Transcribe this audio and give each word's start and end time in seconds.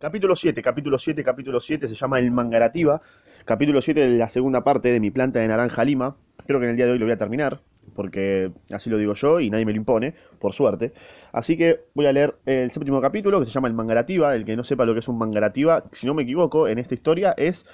Capítulo 0.00 0.34
7, 0.34 0.62
capítulo 0.62 0.98
7, 0.98 1.22
capítulo 1.22 1.60
7, 1.60 1.86
se 1.86 1.94
llama 1.94 2.18
El 2.20 2.30
Mangarativa. 2.30 3.02
Capítulo 3.44 3.82
7 3.82 4.00
de 4.00 4.16
la 4.16 4.30
segunda 4.30 4.64
parte 4.64 4.88
de 4.88 4.98
mi 4.98 5.10
planta 5.10 5.40
de 5.40 5.48
naranja 5.48 5.84
lima. 5.84 6.16
Creo 6.46 6.58
que 6.58 6.64
en 6.64 6.70
el 6.70 6.76
día 6.76 6.86
de 6.86 6.92
hoy 6.92 6.98
lo 6.98 7.04
voy 7.04 7.12
a 7.12 7.18
terminar, 7.18 7.60
porque 7.94 8.50
así 8.70 8.88
lo 8.88 8.96
digo 8.96 9.12
yo 9.12 9.40
y 9.40 9.50
nadie 9.50 9.66
me 9.66 9.72
lo 9.72 9.76
impone, 9.76 10.14
por 10.38 10.54
suerte. 10.54 10.94
Así 11.32 11.58
que 11.58 11.80
voy 11.92 12.06
a 12.06 12.14
leer 12.14 12.34
el 12.46 12.70
séptimo 12.70 12.98
capítulo 13.02 13.40
que 13.40 13.44
se 13.44 13.52
llama 13.52 13.68
El 13.68 13.74
Mangarativa. 13.74 14.34
El 14.34 14.46
que 14.46 14.56
no 14.56 14.64
sepa 14.64 14.86
lo 14.86 14.94
que 14.94 15.00
es 15.00 15.08
un 15.08 15.18
Mangarativa, 15.18 15.84
si 15.92 16.06
no 16.06 16.14
me 16.14 16.22
equivoco, 16.22 16.66
en 16.66 16.78
esta 16.78 16.94
historia 16.94 17.34
es 17.36 17.66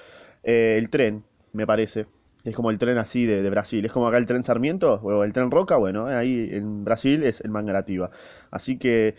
eh, 0.43 0.75
el 0.77 0.89
tren, 0.89 1.23
me 1.53 1.65
parece. 1.65 2.07
Es 2.43 2.53
como 2.53 2.71
el 2.71 2.77
tren 2.77 2.97
así 2.97 3.25
de, 3.25 3.41
de, 3.41 3.49
Brasil. 3.49 3.85
Es 3.85 3.93
como 3.93 4.05
acá 4.05 4.17
el 4.17 4.25
tren 4.25 4.43
Sarmiento 4.43 4.95
o 4.95 5.23
el 5.23 5.31
tren 5.31 5.49
Roca. 5.49 5.77
Bueno, 5.77 6.07
ahí 6.07 6.49
en 6.51 6.83
Brasil 6.83 7.23
es 7.23 7.39
el 7.39 7.51
Mangarativa. 7.51 8.11
Así 8.51 8.77
que 8.77 9.15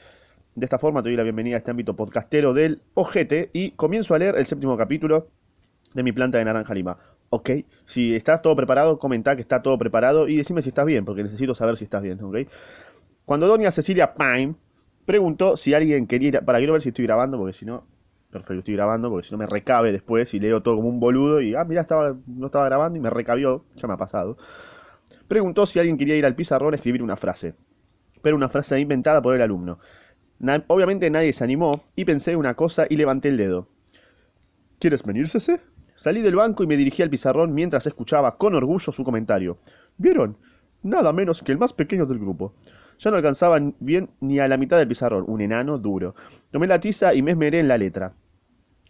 de 0.54 0.64
esta 0.64 0.78
forma 0.78 1.02
te 1.02 1.08
doy 1.08 1.16
la 1.16 1.22
bienvenida 1.22 1.56
a 1.56 1.58
este 1.58 1.70
ámbito 1.70 1.94
podcastero 1.94 2.52
del 2.52 2.82
Ojete 2.94 3.50
y 3.52 3.72
comienzo 3.72 4.14
a 4.14 4.18
leer 4.18 4.36
el 4.36 4.46
séptimo 4.46 4.76
capítulo 4.76 5.28
de 5.94 6.02
mi 6.02 6.12
planta 6.12 6.38
de 6.38 6.44
naranja 6.44 6.74
lima. 6.74 6.98
Ok, 7.30 7.50
si 7.86 8.16
estás 8.16 8.42
todo 8.42 8.56
preparado, 8.56 8.98
comenta 8.98 9.36
que 9.36 9.42
está 9.42 9.62
todo 9.62 9.78
preparado 9.78 10.28
y 10.28 10.36
decime 10.36 10.62
si 10.62 10.70
estás 10.70 10.86
bien, 10.86 11.04
porque 11.04 11.22
necesito 11.22 11.54
saber 11.54 11.76
si 11.76 11.84
estás 11.84 12.02
bien, 12.02 12.18
¿ok? 12.22 12.38
Cuando 13.24 13.46
doña 13.46 13.70
Cecilia 13.70 14.14
Pine 14.14 14.54
preguntó 15.04 15.56
si 15.56 15.74
alguien 15.74 16.06
quería 16.06 16.28
ir, 16.28 16.40
para 16.44 16.58
quiero 16.58 16.72
ver 16.72 16.82
si 16.82 16.88
estoy 16.88 17.04
grabando, 17.04 17.36
porque 17.38 17.52
si 17.52 17.66
no, 17.66 17.84
perfecto, 18.30 18.60
estoy 18.60 18.74
grabando, 18.74 19.10
porque 19.10 19.28
si 19.28 19.32
no 19.32 19.38
me 19.38 19.46
recabe 19.46 19.92
después 19.92 20.32
y 20.34 20.40
leo 20.40 20.62
todo 20.62 20.76
como 20.76 20.88
un 20.88 21.00
boludo 21.00 21.40
y, 21.40 21.54
ah, 21.54 21.64
mira, 21.64 21.82
estaba, 21.82 22.16
no 22.26 22.46
estaba 22.46 22.64
grabando 22.64 22.98
y 22.98 23.00
me 23.02 23.10
recabió, 23.10 23.64
ya 23.76 23.86
me 23.86 23.94
ha 23.94 23.98
pasado. 23.98 24.38
Preguntó 25.28 25.66
si 25.66 25.78
alguien 25.78 25.98
quería 25.98 26.16
ir 26.16 26.24
al 26.24 26.34
pizarrón 26.34 26.72
a 26.72 26.76
escribir 26.76 27.02
una 27.02 27.16
frase, 27.16 27.54
pero 28.22 28.36
una 28.36 28.48
frase 28.48 28.80
inventada 28.80 29.20
por 29.20 29.34
el 29.34 29.42
alumno. 29.42 29.78
Obviamente 30.68 31.10
nadie 31.10 31.32
se 31.32 31.44
animó 31.44 31.84
y 31.96 32.04
pensé 32.04 32.36
una 32.36 32.54
cosa 32.54 32.86
y 32.88 32.96
levanté 32.96 33.28
el 33.28 33.36
dedo. 33.36 33.68
¿Quieres 34.78 35.02
venirse? 35.02 35.60
Salí 35.96 36.22
del 36.22 36.36
banco 36.36 36.62
y 36.62 36.68
me 36.68 36.76
dirigí 36.76 37.02
al 37.02 37.10
pizarrón 37.10 37.52
mientras 37.52 37.86
escuchaba 37.86 38.36
con 38.36 38.54
orgullo 38.54 38.92
su 38.92 39.02
comentario. 39.02 39.58
¿Vieron? 39.96 40.36
Nada 40.82 41.12
menos 41.12 41.42
que 41.42 41.50
el 41.50 41.58
más 41.58 41.72
pequeño 41.72 42.06
del 42.06 42.20
grupo. 42.20 42.54
Ya 43.00 43.10
no 43.10 43.16
alcanzaba 43.16 43.58
bien 43.80 44.10
ni 44.20 44.38
a 44.38 44.46
la 44.46 44.56
mitad 44.56 44.78
del 44.78 44.86
pizarrón, 44.86 45.24
un 45.26 45.40
enano 45.40 45.78
duro. 45.78 46.14
Tomé 46.52 46.68
la 46.68 46.78
tiza 46.78 47.14
y 47.14 47.22
me 47.22 47.32
esmeré 47.32 47.58
en 47.58 47.68
la 47.68 47.78
letra. 47.78 48.12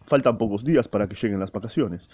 Faltan 0.07 0.37
pocos 0.37 0.65
días 0.65 0.89
para 0.89 1.07
que 1.07 1.15
lleguen 1.15 1.41
las 1.41 1.53
vacaciones. 1.53 2.11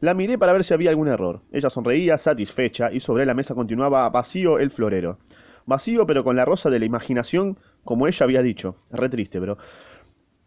La 0.00 0.14
miré 0.14 0.38
para 0.38 0.52
ver 0.52 0.64
si 0.64 0.74
había 0.74 0.90
algún 0.90 1.06
error. 1.06 1.42
Ella 1.52 1.70
sonreía, 1.70 2.18
satisfecha, 2.18 2.90
y 2.92 2.98
sobre 2.98 3.24
la 3.24 3.34
mesa 3.34 3.54
continuaba 3.54 4.08
vacío 4.08 4.58
el 4.58 4.72
florero. 4.72 5.18
Vacío, 5.66 6.06
pero 6.06 6.24
con 6.24 6.36
la 6.36 6.44
rosa 6.44 6.70
de 6.70 6.78
la 6.78 6.84
imaginación 6.84 7.58
como 7.84 8.06
ella 8.06 8.24
había 8.24 8.42
dicho. 8.42 8.76
Re 8.90 9.08
triste, 9.08 9.40
pero... 9.40 9.58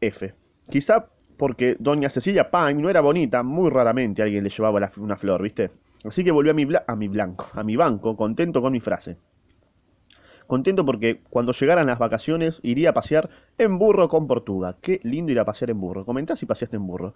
F. 0.02 0.34
Quizá 0.70 1.08
porque 1.38 1.76
doña 1.80 2.10
Cecilia 2.10 2.50
Pine 2.50 2.76
no 2.76 2.90
era 2.90 3.02
bonita, 3.02 3.44
muy 3.44 3.70
raramente 3.70 4.22
alguien 4.22 4.44
le 4.44 4.50
llevaba 4.50 4.92
una 4.98 5.18
flor, 5.18 5.42
¿viste? 5.42 5.72
Así 6.04 6.24
que 6.24 6.32
volvió 6.32 6.52
a 6.52 6.56
mi, 6.56 6.68
a 6.88 6.96
mi 6.96 7.08
blanco, 7.08 7.48
a 7.54 7.64
mi 7.64 7.76
banco, 7.76 8.16
contento 8.16 8.62
con 8.62 8.72
mi 8.72 8.80
frase. 8.80 9.18
Contento 10.48 10.86
porque 10.86 11.22
cuando 11.30 11.52
llegaran 11.52 11.88
las 11.88 12.00
vacaciones 12.00 12.60
iría 12.64 12.92
a 12.92 12.94
pasear 12.94 13.30
en 13.58 13.78
burro 13.78 14.08
con 14.10 14.28
Portuga. 14.28 14.78
Qué 14.82 15.00
lindo 15.04 15.32
ir 15.32 15.40
a 15.40 15.46
pasear 15.46 15.72
en 15.72 15.80
burro. 15.80 16.06
Comentá 16.06 16.36
si 16.36 16.46
paseaste 16.46 16.78
en 16.78 16.86
burro. 16.86 17.14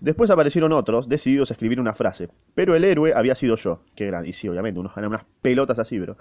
Después 0.00 0.30
aparecieron 0.30 0.72
otros, 0.72 1.08
decididos 1.08 1.50
a 1.50 1.54
escribir 1.54 1.80
una 1.80 1.94
frase. 1.94 2.28
Pero 2.54 2.74
el 2.74 2.84
héroe 2.84 3.12
había 3.14 3.34
sido 3.34 3.56
yo. 3.56 3.80
Qué 3.94 4.06
grande. 4.06 4.28
Y 4.28 4.32
sí, 4.32 4.48
obviamente, 4.48 4.80
unos, 4.80 4.96
unas 4.96 5.24
pelotas 5.40 5.78
así, 5.78 5.98
pero... 5.98 6.16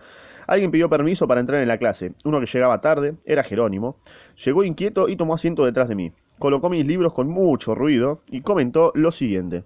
Alguien 0.47 0.71
pidió 0.71 0.89
permiso 0.89 1.27
para 1.27 1.39
entrar 1.39 1.61
en 1.61 1.67
la 1.67 1.77
clase. 1.77 2.13
Uno 2.25 2.39
que 2.39 2.45
llegaba 2.45 2.81
tarde, 2.81 3.15
era 3.25 3.43
Jerónimo. 3.43 3.97
Llegó 4.43 4.63
inquieto 4.63 5.07
y 5.07 5.15
tomó 5.15 5.35
asiento 5.35 5.65
detrás 5.65 5.87
de 5.87 5.95
mí. 5.95 6.11
Colocó 6.39 6.69
mis 6.69 6.85
libros 6.85 7.13
con 7.13 7.27
mucho 7.27 7.75
ruido 7.75 8.21
y 8.27 8.41
comentó 8.41 8.91
lo 8.95 9.11
siguiente. 9.11 9.63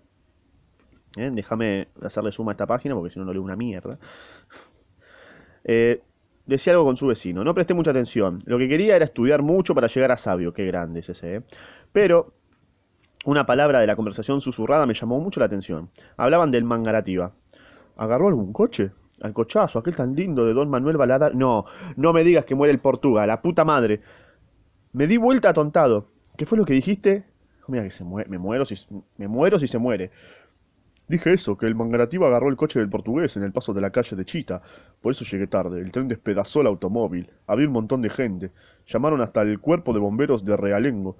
Déjame 1.16 1.88
hacerle 2.01 2.31
suma 2.31 2.51
a 2.51 2.53
esta 2.53 2.67
página 2.67 2.93
porque 2.93 3.09
si 3.09 3.19
no 3.19 3.25
no 3.25 3.33
leo 3.33 3.41
una 3.41 3.55
mierda. 3.55 3.97
Eh, 5.63 6.01
decía 6.45 6.73
algo 6.73 6.85
con 6.85 6.97
su 6.97 7.07
vecino. 7.07 7.44
No 7.44 7.53
presté 7.53 7.73
mucha 7.73 7.91
atención. 7.91 8.41
Lo 8.45 8.57
que 8.57 8.67
quería 8.67 8.95
era 8.95 9.06
estudiar 9.06 9.41
mucho 9.41 9.73
para 9.75 9.88
llegar 9.88 10.11
a 10.11 10.17
sabio. 10.17 10.53
Qué 10.53 10.66
grande 10.66 11.00
es 11.00 11.09
ese, 11.09 11.35
¿eh? 11.35 11.41
Pero 11.91 12.33
una 13.25 13.45
palabra 13.45 13.79
de 13.79 13.88
la 13.88 13.95
conversación 13.95 14.41
susurrada 14.41 14.85
me 14.85 14.94
llamó 14.94 15.19
mucho 15.19 15.39
la 15.39 15.47
atención. 15.47 15.89
Hablaban 16.17 16.51
del 16.51 16.63
mangarativa. 16.63 17.34
¿Agarró 17.97 18.28
algún 18.28 18.53
coche? 18.53 18.91
Al 19.22 19.34
cochazo, 19.34 19.79
aquel 19.79 19.95
tan 19.95 20.13
lindo 20.13 20.45
de 20.45 20.53
Don 20.53 20.69
Manuel 20.69 20.97
Balada. 20.97 21.31
No, 21.34 21.66
no 21.95 22.13
me 22.13 22.23
digas 22.23 22.45
que 22.45 22.53
muere 22.53 22.73
el 22.73 22.79
Portuga, 22.79 23.25
la 23.25 23.41
puta 23.41 23.63
madre. 23.63 24.01
Me 24.91 25.07
di 25.07 25.17
vuelta 25.17 25.50
atontado. 25.50 26.09
¿Qué 26.38 26.45
fue 26.45 26.57
lo 26.57 26.66
que 26.66 26.73
dijiste? 26.73 27.25
Mira 27.67 27.84
que 27.84 27.91
se 27.91 28.03
muere, 28.03 28.29
me 28.29 28.38
muero 28.38 28.66
si 28.66 28.75
me 29.17 29.28
muero 29.28 29.57
si 29.57 29.67
se 29.67 29.78
muere. 29.78 30.11
Dije 31.07 31.33
eso, 31.33 31.55
que 31.57 31.67
el 31.67 31.75
Mangarativa 31.75 32.27
agarró 32.27 32.49
el 32.49 32.57
coche 32.57 32.79
del 32.79 32.89
portugués 32.89 33.38
en 33.38 33.43
el 33.43 33.51
paso 33.51 33.73
de 33.73 33.81
la 33.81 33.91
calle 33.91 34.16
de 34.16 34.25
Chita. 34.25 34.61
Por 35.01 35.11
eso 35.11 35.23
llegué 35.23 35.45
tarde. 35.45 35.79
El 35.79 35.91
tren 35.91 36.07
despedazó 36.07 36.61
el 36.61 36.67
automóvil. 36.67 37.29
Había 37.45 37.67
un 37.67 37.73
montón 37.73 38.01
de 38.01 38.09
gente. 38.09 38.51
Llamaron 38.88 39.21
hasta 39.21 39.43
el 39.43 39.59
cuerpo 39.59 39.93
de 39.93 39.99
bomberos 39.99 40.43
de 40.43 40.57
Realengo. 40.57 41.17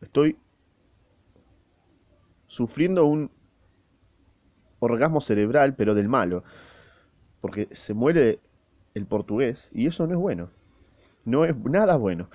Estoy 0.00 0.38
sufriendo 2.46 3.04
un 3.04 3.30
orgasmo 4.78 5.20
cerebral, 5.20 5.74
pero 5.74 5.94
del 5.94 6.08
malo. 6.08 6.44
Porque 7.42 7.68
se 7.72 7.92
muere 7.92 8.40
el 8.94 9.06
portugués 9.06 9.68
y 9.72 9.86
eso 9.86 10.06
no 10.06 10.14
es 10.14 10.18
bueno. 10.18 10.48
No 11.24 11.44
es 11.44 11.54
nada 11.56 11.96
bueno. 11.96 12.28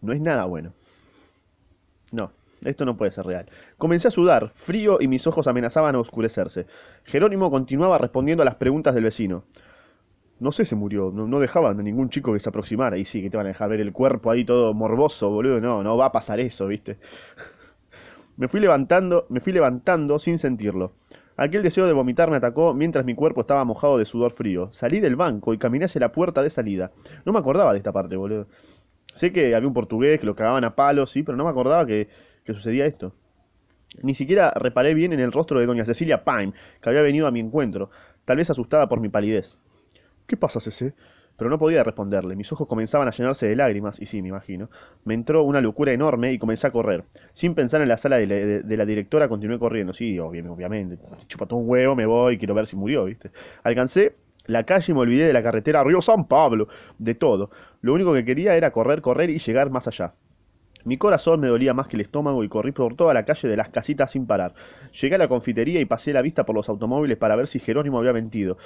No 0.00 0.12
es 0.12 0.20
nada 0.20 0.44
bueno. 0.46 0.72
No. 2.10 2.32
Esto 2.64 2.84
no 2.84 2.96
puede 2.96 3.10
ser 3.10 3.26
real. 3.26 3.46
Comencé 3.78 4.08
a 4.08 4.10
sudar, 4.10 4.52
frío 4.54 4.98
y 5.00 5.08
mis 5.08 5.26
ojos 5.26 5.46
amenazaban 5.46 5.94
a 5.94 5.98
oscurecerse. 5.98 6.66
Jerónimo 7.04 7.50
continuaba 7.50 7.98
respondiendo 7.98 8.42
a 8.42 8.46
las 8.46 8.56
preguntas 8.56 8.94
del 8.94 9.04
vecino. 9.04 9.44
No 10.38 10.50
sé 10.50 10.64
si 10.64 10.74
murió, 10.74 11.12
no, 11.14 11.28
no, 11.28 11.38
dejaban 11.38 11.78
a 11.78 11.82
ningún 11.82 12.10
chico 12.10 12.32
que 12.32 12.40
se 12.40 12.48
aproximara. 12.48 12.98
Y 12.98 13.04
sí, 13.04 13.22
que 13.22 13.30
te 13.30 13.36
van 13.36 13.46
a 13.46 13.50
dejar 13.50 13.70
ver 13.70 13.80
el 13.80 13.92
cuerpo 13.92 14.30
ahí 14.30 14.44
todo 14.44 14.74
morboso, 14.74 15.30
boludo. 15.30 15.60
No, 15.60 15.82
no 15.82 15.96
va 15.96 16.06
a 16.06 16.12
pasar 16.12 16.40
eso, 16.40 16.66
¿viste? 16.66 16.98
me 18.36 18.48
fui 18.48 18.60
levantando, 18.60 19.26
me 19.28 19.40
fui 19.40 19.52
levantando 19.52 20.18
sin 20.18 20.38
sentirlo. 20.38 20.92
Aquel 21.36 21.62
deseo 21.62 21.86
de 21.86 21.92
vomitar 21.92 22.30
me 22.30 22.36
atacó 22.36 22.74
mientras 22.74 23.04
mi 23.04 23.14
cuerpo 23.14 23.40
estaba 23.40 23.64
mojado 23.64 23.98
de 23.98 24.04
sudor 24.04 24.32
frío. 24.32 24.68
Salí 24.72 25.00
del 25.00 25.16
banco 25.16 25.54
y 25.54 25.58
caminé 25.58 25.86
hacia 25.86 26.00
la 26.00 26.12
puerta 26.12 26.42
de 26.42 26.50
salida. 26.50 26.90
No 27.24 27.32
me 27.32 27.38
acordaba 27.38 27.72
de 27.72 27.78
esta 27.78 27.92
parte, 27.92 28.16
boludo. 28.16 28.46
Sé 29.14 29.32
que 29.32 29.54
había 29.54 29.68
un 29.68 29.74
portugués 29.74 30.20
que 30.20 30.26
lo 30.26 30.34
cagaban 30.34 30.64
a 30.64 30.74
palos, 30.74 31.10
sí, 31.10 31.22
pero 31.22 31.36
no 31.36 31.44
me 31.44 31.50
acordaba 31.50 31.86
que 31.86 32.08
que 32.44 32.54
sucedía 32.54 32.86
esto. 32.86 33.14
Ni 34.02 34.14
siquiera 34.14 34.52
reparé 34.54 34.94
bien 34.94 35.12
en 35.12 35.20
el 35.20 35.32
rostro 35.32 35.60
de 35.60 35.66
doña 35.66 35.84
Cecilia 35.84 36.24
Pine, 36.24 36.52
que 36.80 36.88
había 36.88 37.02
venido 37.02 37.26
a 37.26 37.30
mi 37.30 37.40
encuentro, 37.40 37.90
tal 38.24 38.38
vez 38.38 38.48
asustada 38.50 38.88
por 38.88 39.00
mi 39.00 39.08
palidez. 39.08 39.56
¿Qué 40.26 40.36
pasa, 40.36 40.60
Cece? 40.60 40.94
Pero 41.36 41.50
no 41.50 41.58
podía 41.58 41.82
responderle, 41.82 42.36
mis 42.36 42.52
ojos 42.52 42.68
comenzaban 42.68 43.08
a 43.08 43.10
llenarse 43.10 43.46
de 43.46 43.56
lágrimas, 43.56 44.00
y 44.00 44.06
sí, 44.06 44.22
me 44.22 44.28
imagino. 44.28 44.70
Me 45.04 45.14
entró 45.14 45.42
una 45.42 45.60
locura 45.60 45.92
enorme 45.92 46.32
y 46.32 46.38
comencé 46.38 46.66
a 46.66 46.70
correr. 46.70 47.04
Sin 47.32 47.54
pensar 47.54 47.80
en 47.82 47.88
la 47.88 47.96
sala 47.96 48.16
de 48.16 48.76
la, 48.76 48.84
directora, 48.84 49.28
continué 49.28 49.58
corriendo. 49.58 49.92
Sí, 49.92 50.18
obviamente, 50.18 50.98
chupa 51.26 51.46
todo 51.46 51.58
un 51.58 51.68
huevo, 51.68 51.96
me 51.96 52.06
voy, 52.06 52.38
quiero 52.38 52.54
ver 52.54 52.66
si 52.66 52.76
murió, 52.76 53.06
¿viste? 53.06 53.30
Alcancé 53.64 54.14
la 54.46 54.64
calle 54.64 54.92
y 54.92 54.94
me 54.94 55.00
olvidé 55.00 55.26
de 55.26 55.32
la 55.32 55.42
carretera 55.42 55.84
Río 55.84 56.00
San 56.00 56.26
Pablo, 56.26 56.68
de 56.98 57.14
todo. 57.14 57.50
Lo 57.80 57.94
único 57.94 58.12
que 58.12 58.24
quería 58.24 58.56
era 58.56 58.70
correr, 58.70 59.00
correr 59.00 59.30
y 59.30 59.38
llegar 59.38 59.70
más 59.70 59.88
allá. 59.88 60.14
Mi 60.84 60.96
corazón 60.96 61.40
me 61.40 61.48
dolía 61.48 61.74
más 61.74 61.86
que 61.86 61.96
el 61.96 62.00
estómago 62.00 62.42
y 62.42 62.48
corrí 62.48 62.72
por 62.72 62.96
toda 62.96 63.14
la 63.14 63.24
calle 63.24 63.48
de 63.48 63.56
las 63.56 63.68
casitas 63.68 64.10
sin 64.10 64.26
parar. 64.26 64.54
Llegué 65.00 65.14
a 65.14 65.18
la 65.18 65.28
confitería 65.28 65.80
y 65.80 65.84
pasé 65.84 66.12
la 66.12 66.22
vista 66.22 66.44
por 66.44 66.56
los 66.56 66.68
automóviles 66.68 67.18
para 67.18 67.36
ver 67.36 67.46
si 67.46 67.60
Jerónimo 67.60 67.98
había 67.98 68.12
mentido. 68.12 68.58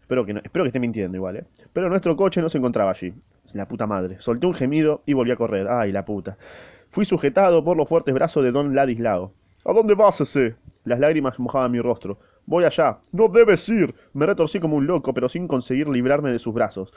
Espero 0.00 0.26
que, 0.26 0.34
no, 0.34 0.40
espero 0.42 0.64
que 0.64 0.68
esté 0.68 0.80
mintiendo 0.80 1.16
igual, 1.16 1.36
¿eh? 1.36 1.44
Pero 1.72 1.88
nuestro 1.88 2.16
coche 2.16 2.42
no 2.42 2.48
se 2.48 2.58
encontraba 2.58 2.90
allí. 2.90 3.14
La 3.52 3.66
puta 3.66 3.86
madre. 3.86 4.16
Solté 4.18 4.46
un 4.46 4.54
gemido 4.54 5.02
y 5.06 5.12
volví 5.12 5.30
a 5.30 5.36
correr. 5.36 5.68
Ay, 5.68 5.92
la 5.92 6.04
puta. 6.04 6.36
Fui 6.90 7.04
sujetado 7.04 7.64
por 7.64 7.76
los 7.76 7.88
fuertes 7.88 8.14
brazos 8.14 8.44
de 8.44 8.50
don 8.50 8.74
Ladislao. 8.74 9.32
¿A 9.64 9.72
dónde 9.72 9.94
vas 9.94 10.20
ese? 10.20 10.56
Las 10.84 10.98
lágrimas 10.98 11.38
mojaban 11.38 11.72
mi 11.72 11.80
rostro. 11.80 12.18
Voy 12.46 12.64
allá. 12.64 12.98
No 13.12 13.28
debes 13.28 13.68
ir. 13.68 13.94
Me 14.12 14.26
retorcí 14.26 14.60
como 14.60 14.76
un 14.76 14.86
loco, 14.86 15.14
pero 15.14 15.28
sin 15.28 15.48
conseguir 15.48 15.88
librarme 15.88 16.30
de 16.32 16.38
sus 16.38 16.52
brazos. 16.52 16.92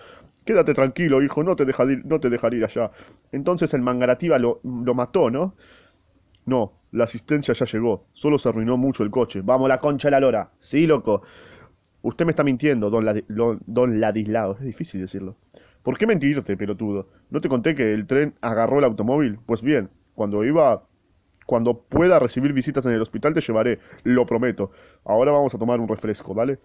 Quédate 0.46 0.74
tranquilo, 0.74 1.22
hijo, 1.22 1.44
no 1.44 1.56
te, 1.56 1.66
dejaré, 1.66 2.02
no 2.04 2.20
te 2.20 2.30
dejaré 2.30 2.58
ir 2.58 2.66
allá. 2.66 2.92
Entonces 3.32 3.74
el 3.74 3.82
mangarativa 3.82 4.38
lo, 4.40 4.60
lo 4.64 4.94
mató, 4.94 5.30
¿no? 5.30 5.56
No, 6.46 6.74
la 6.92 7.04
asistencia 7.04 7.54
ya 7.54 7.66
llegó. 7.66 8.06
Solo 8.14 8.38
se 8.40 8.50
arruinó 8.50 8.78
mucho 8.78 9.04
el 9.04 9.12
coche. 9.12 9.42
Vamos, 9.44 9.68
la 9.68 9.80
concha 9.80 10.08
de 10.08 10.12
la 10.12 10.20
lora. 10.20 10.50
Sí, 10.60 10.88
loco. 10.88 11.22
Usted 12.02 12.26
me 12.26 12.32
está 12.32 12.44
mintiendo, 12.44 12.90
don, 12.90 13.04
Ladi, 13.06 13.26
don 13.28 14.00
Ladislao. 14.00 14.54
Es 14.54 14.62
difícil 14.62 15.02
decirlo. 15.02 15.36
¿Por 15.84 15.98
qué 15.98 16.08
mentirte, 16.08 16.56
pelotudo? 16.58 17.08
¿No 17.30 17.42
te 17.42 17.50
conté 17.50 17.76
que 17.76 17.94
el 17.94 18.08
tren 18.08 18.34
agarró 18.42 18.80
el 18.80 18.86
automóvil? 18.86 19.40
Pues 19.46 19.62
bien, 19.62 19.90
cuando 20.16 20.44
iba 20.44 20.84
cuando 21.48 21.80
pueda 21.80 22.20
recibir 22.20 22.52
visitas 22.52 22.86
en 22.86 22.92
el 22.92 23.02
hospital 23.02 23.34
te 23.34 23.40
llevaré, 23.40 23.80
lo 24.04 24.26
prometo. 24.26 24.72
Ahora 25.06 25.32
vamos 25.32 25.56
a 25.56 25.58
tomar 25.58 25.80
un 25.80 25.88
refresco, 25.88 26.34
¿vale? 26.34 26.60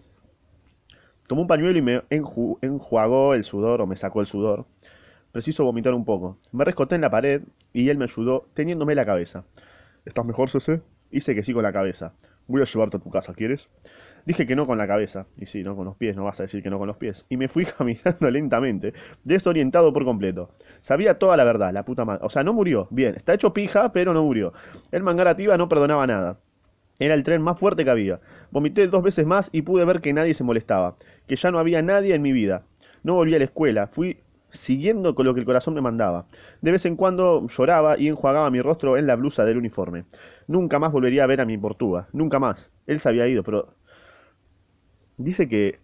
Tomó 1.25 1.43
un 1.43 1.47
pañuelo 1.47 1.79
y 1.79 1.81
me 1.81 2.01
enju 2.09 2.59
enjuagó 2.61 3.33
el 3.33 3.45
sudor, 3.45 3.81
o 3.81 3.87
me 3.87 3.95
sacó 3.95 4.19
el 4.19 4.27
sudor. 4.27 4.65
Preciso 5.31 5.63
vomitar 5.63 5.93
un 5.93 6.03
poco. 6.03 6.37
Me 6.51 6.65
rescoté 6.65 6.95
en 6.95 7.01
la 7.01 7.09
pared 7.09 7.43
y 7.71 7.89
él 7.89 7.97
me 7.97 8.03
ayudó 8.03 8.45
teniéndome 8.53 8.93
la 8.93 9.05
cabeza. 9.05 9.45
¿Estás 10.05 10.25
mejor, 10.25 10.49
Cece? 10.49 10.81
Hice 11.11 11.33
que 11.33 11.43
sí 11.43 11.53
con 11.53 11.63
la 11.63 11.71
cabeza. 11.71 12.11
Voy 12.47 12.61
a 12.61 12.65
llevarte 12.65 12.97
a 12.97 12.99
tu 12.99 13.09
casa, 13.09 13.33
¿quieres? 13.33 13.69
Dije 14.25 14.47
que 14.47 14.55
no 14.55 14.65
con 14.65 14.77
la 14.77 14.87
cabeza. 14.87 15.25
Y 15.37 15.45
sí, 15.45 15.63
no 15.63 15.75
con 15.75 15.85
los 15.85 15.97
pies, 15.97 16.15
no 16.15 16.23
vas 16.23 16.39
a 16.39 16.43
decir 16.43 16.63
que 16.63 16.69
no 16.69 16.79
con 16.79 16.87
los 16.87 16.97
pies. 16.97 17.25
Y 17.29 17.37
me 17.37 17.47
fui 17.47 17.65
caminando 17.77 18.29
lentamente, 18.31 18.93
desorientado 19.23 19.91
por 19.91 20.05
completo. 20.05 20.51
Sabía 20.81 21.19
toda 21.19 21.35
la 21.37 21.43
verdad, 21.43 21.73
la 21.73 21.83
puta 21.83 22.05
madre. 22.05 22.21
O 22.23 22.29
sea, 22.29 22.43
no 22.43 22.53
murió. 22.53 22.87
Bien, 22.89 23.15
está 23.15 23.33
hecho 23.33 23.53
pija, 23.53 23.91
pero 23.91 24.13
no 24.13 24.23
murió. 24.23 24.53
El 24.91 25.03
mangarativa 25.03 25.57
no 25.57 25.67
perdonaba 25.67 26.07
nada. 26.07 26.39
Era 26.99 27.15
el 27.15 27.23
tren 27.23 27.41
más 27.41 27.59
fuerte 27.59 27.83
que 27.83 27.89
había. 27.89 28.19
Vomité 28.51 28.87
dos 28.87 29.03
veces 29.03 29.25
más 29.25 29.49
y 29.51 29.63
pude 29.63 29.83
ver 29.83 29.99
que 29.99 30.13
nadie 30.13 30.33
se 30.33 30.43
molestaba. 30.43 30.95
Que 31.27 31.35
ya 31.35 31.51
no 31.51 31.59
había 31.59 31.81
nadie 31.81 32.15
en 32.15 32.21
mi 32.21 32.31
vida. 32.31 32.63
No 33.03 33.15
volví 33.15 33.35
a 33.35 33.39
la 33.39 33.45
escuela. 33.45 33.87
Fui 33.87 34.19
siguiendo 34.51 35.15
con 35.15 35.25
lo 35.25 35.33
que 35.33 35.39
el 35.39 35.45
corazón 35.45 35.73
me 35.73 35.81
mandaba. 35.81 36.27
De 36.61 36.71
vez 36.71 36.85
en 36.85 36.95
cuando 36.95 37.45
lloraba 37.47 37.97
y 37.97 38.07
enjuagaba 38.07 38.49
mi 38.51 38.61
rostro 38.61 38.97
en 38.97 39.07
la 39.07 39.15
blusa 39.15 39.43
del 39.43 39.57
uniforme. 39.57 40.05
Nunca 40.47 40.79
más 40.79 40.91
volvería 40.91 41.23
a 41.23 41.27
ver 41.27 41.41
a 41.41 41.45
mi 41.45 41.57
portuga. 41.57 42.07
Nunca 42.13 42.39
más. 42.39 42.69
Él 42.85 42.99
se 42.99 43.09
había 43.09 43.27
ido, 43.27 43.43
pero 43.43 43.73
dice 45.17 45.47
que 45.47 45.79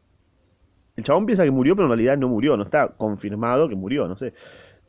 el 0.95 1.03
chabón 1.03 1.25
piensa 1.25 1.43
que 1.43 1.51
murió, 1.51 1.75
pero 1.75 1.85
en 1.85 1.91
realidad 1.91 2.17
no 2.17 2.27
murió, 2.27 2.57
no 2.57 2.63
está 2.63 2.89
confirmado 2.89 3.69
que 3.69 3.75
murió, 3.75 4.07
no 4.07 4.17
sé. 4.17 4.33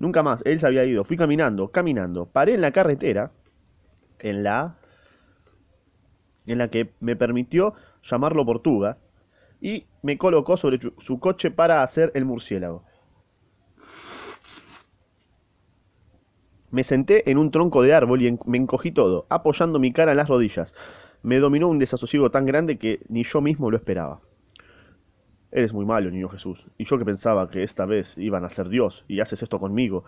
Nunca 0.01 0.23
más, 0.23 0.43
él 0.45 0.59
se 0.59 0.67
había 0.67 0.85
ido. 0.85 1.05
Fui 1.05 1.17
caminando, 1.17 1.69
caminando. 1.69 2.27
Paré 2.27 2.55
en 2.55 2.63
la 2.63 2.73
carretera, 2.73 3.33
en 4.19 4.43
la 4.43 4.77
en 6.47 6.59
la 6.59 6.69
que 6.69 6.91
me 7.01 7.17
permitió 7.17 7.75
llamarlo 8.03 8.45
Portuga 8.45 8.99
y 9.61 9.87
me 10.03 10.19
colocó 10.19 10.57
sobre 10.57 10.81
su 10.99 11.21
coche 11.21 11.51
para 11.51 11.83
hacer 11.83 12.11
el 12.15 12.25
murciélago. 12.25 12.83
Me 16.71 16.85
senté 16.85 17.31
en 17.31 17.39
un 17.39 17.51
tronco 17.51 17.83
de 17.83 17.95
árbol 17.95 18.23
y 18.23 18.39
me 18.47 18.59
encogí 18.59 18.93
todo, 18.93 19.27
apoyando 19.29 19.79
mi 19.79 19.93
cara 19.93 20.13
en 20.13 20.17
las 20.17 20.29
rodillas. 20.29 20.75
Me 21.23 21.39
dominó 21.39 21.69
un 21.69 21.79
desasosiego 21.79 22.31
tan 22.31 22.47
grande 22.47 22.79
que 22.79 23.01
ni 23.09 23.25
yo 23.25 23.41
mismo 23.41 23.71
lo 23.71 23.77
esperaba. 23.77 24.21
Eres 25.53 25.73
muy 25.73 25.85
malo, 25.85 26.11
niño 26.11 26.29
Jesús. 26.29 26.65
Y 26.79 26.85
yo 26.85 26.99
que 26.99 27.05
pensaba 27.05 27.51
que 27.51 27.65
esta 27.65 27.85
vez 27.85 28.17
iban 28.19 28.45
a 28.45 28.49
ser 28.49 28.69
Dios 28.69 29.05
y 29.09 29.21
haces 29.21 29.43
esto 29.43 29.59
conmigo. 29.59 30.05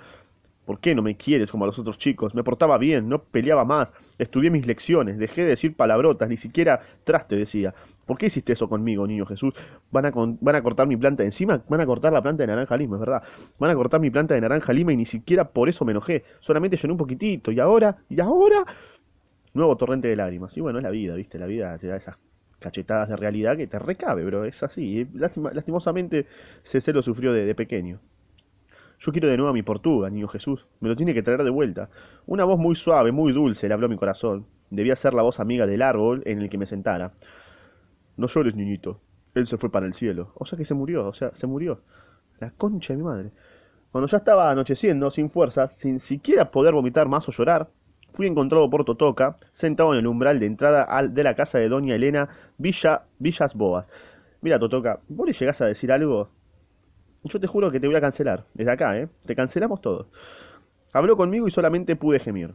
¿Por 0.65 0.79
qué 0.79 0.95
no 0.95 1.03
me 1.03 1.17
quieres 1.17 1.51
como 1.51 1.65
a 1.65 1.67
los 1.67 1.79
otros 1.81 1.99
chicos? 1.99 2.37
Me 2.37 2.45
portaba 2.45 2.79
bien, 2.79 3.09
no 3.09 3.25
peleaba 3.25 3.65
más, 3.65 3.93
estudié 4.19 4.49
mis 4.49 4.65
lecciones, 4.65 5.19
dejé 5.19 5.43
de 5.43 5.49
decir 5.49 5.75
palabrotas, 5.75 6.29
ni 6.29 6.37
siquiera 6.37 6.81
traste 7.03 7.35
decía. 7.35 7.75
¿Por 8.07 8.17
qué 8.17 8.27
hiciste 8.27 8.53
eso 8.53 8.69
conmigo, 8.69 9.05
niño 9.05 9.27
Jesús? 9.27 9.55
Van 9.91 10.07
a, 10.07 10.13
van 10.13 10.55
a 10.55 10.63
cortar 10.63 10.87
mi 10.87 10.97
planta 10.97 11.25
encima, 11.25 11.61
van 11.69 11.81
a 11.81 11.87
cortar 11.87 12.13
la 12.13 12.23
planta 12.23 12.45
de 12.45 12.47
naranja 12.47 12.77
lima, 12.77 12.97
es 12.97 13.01
verdad. 13.01 13.23
Van 13.59 13.71
a 13.71 13.75
cortar 13.75 14.01
mi 14.01 14.11
planta 14.11 14.35
de 14.35 14.41
naranja 14.41 14.73
lima 14.73 14.93
y 14.93 14.97
ni 14.97 15.07
siquiera 15.07 15.49
por 15.49 15.69
eso 15.69 15.85
me 15.85 15.91
enojé. 15.91 16.23
Solamente 16.39 16.77
lloré 16.77 16.93
un 16.93 16.99
poquitito. 16.99 17.51
Y 17.51 17.59
ahora, 17.59 17.97
y 18.09 18.21
ahora, 18.21 18.65
nuevo 19.55 19.77
torrente 19.77 20.09
de 20.09 20.17
lágrimas. 20.17 20.57
Y 20.57 20.61
bueno, 20.61 20.79
es 20.79 20.85
la 20.85 20.91
vida, 20.91 21.15
¿viste? 21.15 21.39
La 21.39 21.47
vida 21.47 21.77
te 21.79 21.89
da 21.89 21.97
esas 21.97 22.17
cachetadas 22.63 23.09
de 23.09 23.17
realidad 23.17 23.57
que 23.57 23.67
te 23.67 23.79
recabe, 23.79 24.25
bro. 24.25 24.45
Es 24.45 24.63
así. 24.63 25.07
lastimosamente, 25.13 26.27
Cece 26.63 26.93
lo 26.93 27.03
sufrió 27.03 27.33
de, 27.33 27.55
pequeño. 27.55 28.01
Yo 28.99 29.13
quiero 29.13 29.29
de 29.29 29.37
nuevo 29.37 29.51
a 29.51 29.53
mi 29.53 29.63
Portuga, 29.63 30.09
niño 30.09 30.29
Jesús. 30.29 30.67
Me 30.81 30.89
lo 30.89 30.97
tiene 30.97 31.13
que 31.13 31.23
traer 31.23 31.43
de 31.43 31.51
vuelta. 31.51 31.91
Una 32.27 32.45
voz 32.45 32.59
muy 32.59 32.75
suave, 32.75 33.13
muy 33.13 33.33
dulce, 33.33 33.69
le 33.69 33.75
habló 33.75 33.87
a 33.87 33.91
mi 33.91 33.97
corazón. 33.97 34.47
Debía 34.71 34.97
ser 34.97 35.13
la 35.13 35.23
voz 35.23 35.41
amiga 35.41 35.67
del 35.67 35.83
árbol 35.83 36.23
en 36.25 36.41
el 36.41 36.49
que 36.49 36.57
me 36.57 36.67
sentara. 36.67 37.13
No 38.17 38.29
llores, 38.29 38.55
niñito. 38.55 39.01
Él 39.35 39.47
se 39.47 39.59
fue 39.59 39.71
para 39.71 39.87
el 39.87 39.95
cielo. 39.95 40.33
O 40.37 40.47
sea 40.47 40.57
que 40.57 40.65
se 40.65 40.75
murió, 40.75 41.07
o 41.09 41.13
sea, 41.13 41.35
se 41.35 41.47
murió. 41.47 41.81
La 42.39 42.51
concha 42.51 42.93
de 42.93 42.99
mi 42.99 43.05
madre. 43.05 43.31
Cuando 43.91 44.09
ya 44.09 44.19
estaba 44.19 44.51
anocheciendo, 44.51 45.11
sin 45.11 45.31
fuerzas, 45.31 45.75
sin 45.75 46.01
siquiera 46.01 46.51
poder 46.51 46.73
vomitar 46.73 47.09
más 47.09 47.29
o 47.29 47.33
llorar, 47.33 47.69
fui 48.13 48.27
encontrado 48.27 48.69
por 48.71 48.85
Totoca, 48.85 49.37
sentado 49.53 49.93
en 49.93 50.01
el 50.01 50.07
umbral 50.07 50.39
de 50.41 50.47
entrada 50.47 51.03
de 51.03 51.23
la 51.23 51.35
casa 51.35 51.59
de 51.59 51.69
doña 51.69 51.95
Elena 51.95 52.29
Villa, 52.59 53.05
Villas 53.19 53.55
Boas. 53.55 53.89
Mira, 54.41 54.59
Totoca, 54.59 55.01
¿vos 55.09 55.27
le 55.27 55.33
llegás 55.33 55.61
a 55.61 55.67
decir 55.67 55.93
algo? 55.93 56.29
Yo 57.25 57.39
te 57.39 57.47
juro 57.47 57.71
que 57.71 57.79
te 57.79 57.87
voy 57.87 57.97
a 57.97 58.01
cancelar. 58.01 58.45
Desde 58.55 58.73
acá, 58.73 58.99
¿eh? 58.99 59.09
Te 59.25 59.37
cancelamos 59.37 59.81
todos. 59.81 60.09
Habló 60.93 61.17
conmigo 61.17 61.47
y 61.47 61.51
solamente 61.51 61.97
pude 61.97 62.19
gemir. 62.19 62.55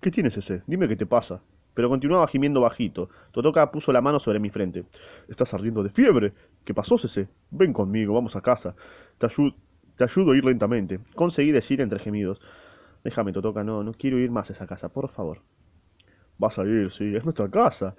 ¿Qué 0.00 0.10
tienes 0.10 0.36
ese? 0.36 0.62
Dime 0.66 0.88
qué 0.88 0.96
te 0.96 1.06
pasa. 1.06 1.40
Pero 1.74 1.88
continuaba 1.88 2.26
gimiendo 2.26 2.60
bajito. 2.60 3.08
Totoca 3.30 3.70
puso 3.70 3.92
la 3.92 4.00
mano 4.00 4.18
sobre 4.18 4.40
mi 4.40 4.50
frente. 4.50 4.84
Estás 5.28 5.54
ardiendo 5.54 5.82
de 5.82 5.90
fiebre. 5.90 6.32
¿Qué 6.64 6.74
pasó, 6.74 6.96
ese? 6.96 7.28
Ven 7.50 7.72
conmigo, 7.72 8.14
vamos 8.14 8.34
a 8.34 8.40
casa. 8.40 8.74
Te, 9.18 9.28
te 9.96 10.04
ayudo 10.04 10.32
a 10.32 10.36
ir 10.36 10.44
lentamente. 10.44 10.98
Conseguí 11.14 11.52
decir 11.52 11.80
entre 11.80 12.00
gemidos. 12.00 12.40
Déjame, 13.04 13.32
Totoca, 13.32 13.64
no, 13.64 13.82
no 13.82 13.92
quiero 13.92 14.18
ir 14.18 14.30
más 14.30 14.50
a 14.50 14.52
esa 14.52 14.66
casa, 14.66 14.88
por 14.88 15.08
favor. 15.08 15.38
Vas 16.38 16.58
a 16.58 16.64
ir, 16.64 16.92
sí, 16.92 17.14
es 17.14 17.24
nuestra 17.24 17.48
casa. 17.48 17.94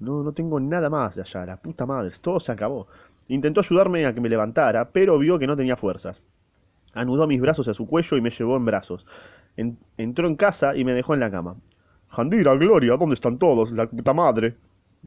No, 0.00 0.22
no 0.22 0.32
tengo 0.32 0.58
nada 0.60 0.90
más 0.90 1.14
de 1.14 1.22
allá, 1.22 1.46
la 1.46 1.56
puta 1.56 1.86
madre, 1.86 2.12
todo 2.20 2.40
se 2.40 2.52
acabó. 2.52 2.88
Intentó 3.28 3.60
ayudarme 3.60 4.06
a 4.06 4.14
que 4.14 4.20
me 4.20 4.28
levantara, 4.28 4.90
pero 4.90 5.18
vio 5.18 5.38
que 5.38 5.46
no 5.46 5.56
tenía 5.56 5.76
fuerzas. 5.76 6.22
Anudó 6.92 7.26
mis 7.26 7.40
brazos 7.40 7.68
a 7.68 7.74
su 7.74 7.86
cuello 7.86 8.16
y 8.16 8.20
me 8.20 8.30
llevó 8.30 8.56
en 8.56 8.64
brazos. 8.64 9.06
entró 9.96 10.28
en 10.28 10.36
casa 10.36 10.76
y 10.76 10.84
me 10.84 10.92
dejó 10.92 11.14
en 11.14 11.20
la 11.20 11.30
cama. 11.30 11.56
Jandira, 12.08 12.54
Gloria, 12.54 12.96
¿dónde 12.96 13.14
están 13.14 13.38
todos? 13.38 13.72
La 13.72 13.86
puta 13.86 14.14
madre. 14.14 14.56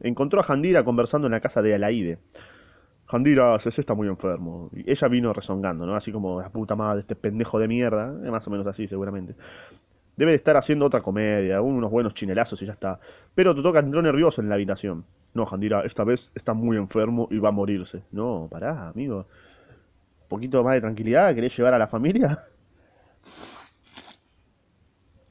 Encontró 0.02 0.40
a 0.40 0.42
Jandira 0.42 0.84
conversando 0.84 1.26
en 1.26 1.32
la 1.32 1.40
casa 1.40 1.62
de 1.62 1.74
Alaide. 1.74 2.18
Jandira, 3.10 3.58
César 3.58 3.80
está 3.80 3.94
muy 3.94 4.06
enfermo. 4.06 4.70
Y 4.72 4.90
ella 4.90 5.08
vino 5.08 5.32
rezongando, 5.32 5.86
¿no? 5.86 5.94
Así 5.94 6.12
como, 6.12 6.40
la 6.40 6.50
puta 6.50 6.76
madre, 6.76 7.00
este 7.00 7.16
pendejo 7.16 7.58
de 7.58 7.66
mierda. 7.66 8.14
Es 8.22 8.30
más 8.30 8.46
o 8.46 8.50
menos 8.50 8.66
así, 8.66 8.86
seguramente. 8.86 9.34
Debe 10.16 10.32
de 10.32 10.36
estar 10.36 10.56
haciendo 10.56 10.84
otra 10.86 11.00
comedia, 11.00 11.62
unos 11.62 11.90
buenos 11.90 12.12
chinelazos 12.14 12.60
y 12.62 12.66
ya 12.66 12.72
está. 12.72 13.00
Pero 13.34 13.54
toca 13.54 13.78
entró 13.78 14.02
nervioso 14.02 14.42
en 14.42 14.48
la 14.48 14.56
habitación. 14.56 15.04
No, 15.32 15.46
Jandira, 15.46 15.82
esta 15.82 16.04
vez 16.04 16.32
está 16.34 16.52
muy 16.54 16.76
enfermo 16.76 17.28
y 17.30 17.38
va 17.38 17.48
a 17.50 17.52
morirse. 17.52 18.02
No, 18.12 18.48
pará, 18.50 18.88
amigo. 18.88 19.26
Un 20.22 20.28
poquito 20.28 20.62
más 20.62 20.74
de 20.74 20.80
tranquilidad, 20.82 21.34
¿querés 21.34 21.56
llevar 21.56 21.74
a 21.74 21.78
la 21.78 21.86
familia? 21.86 22.44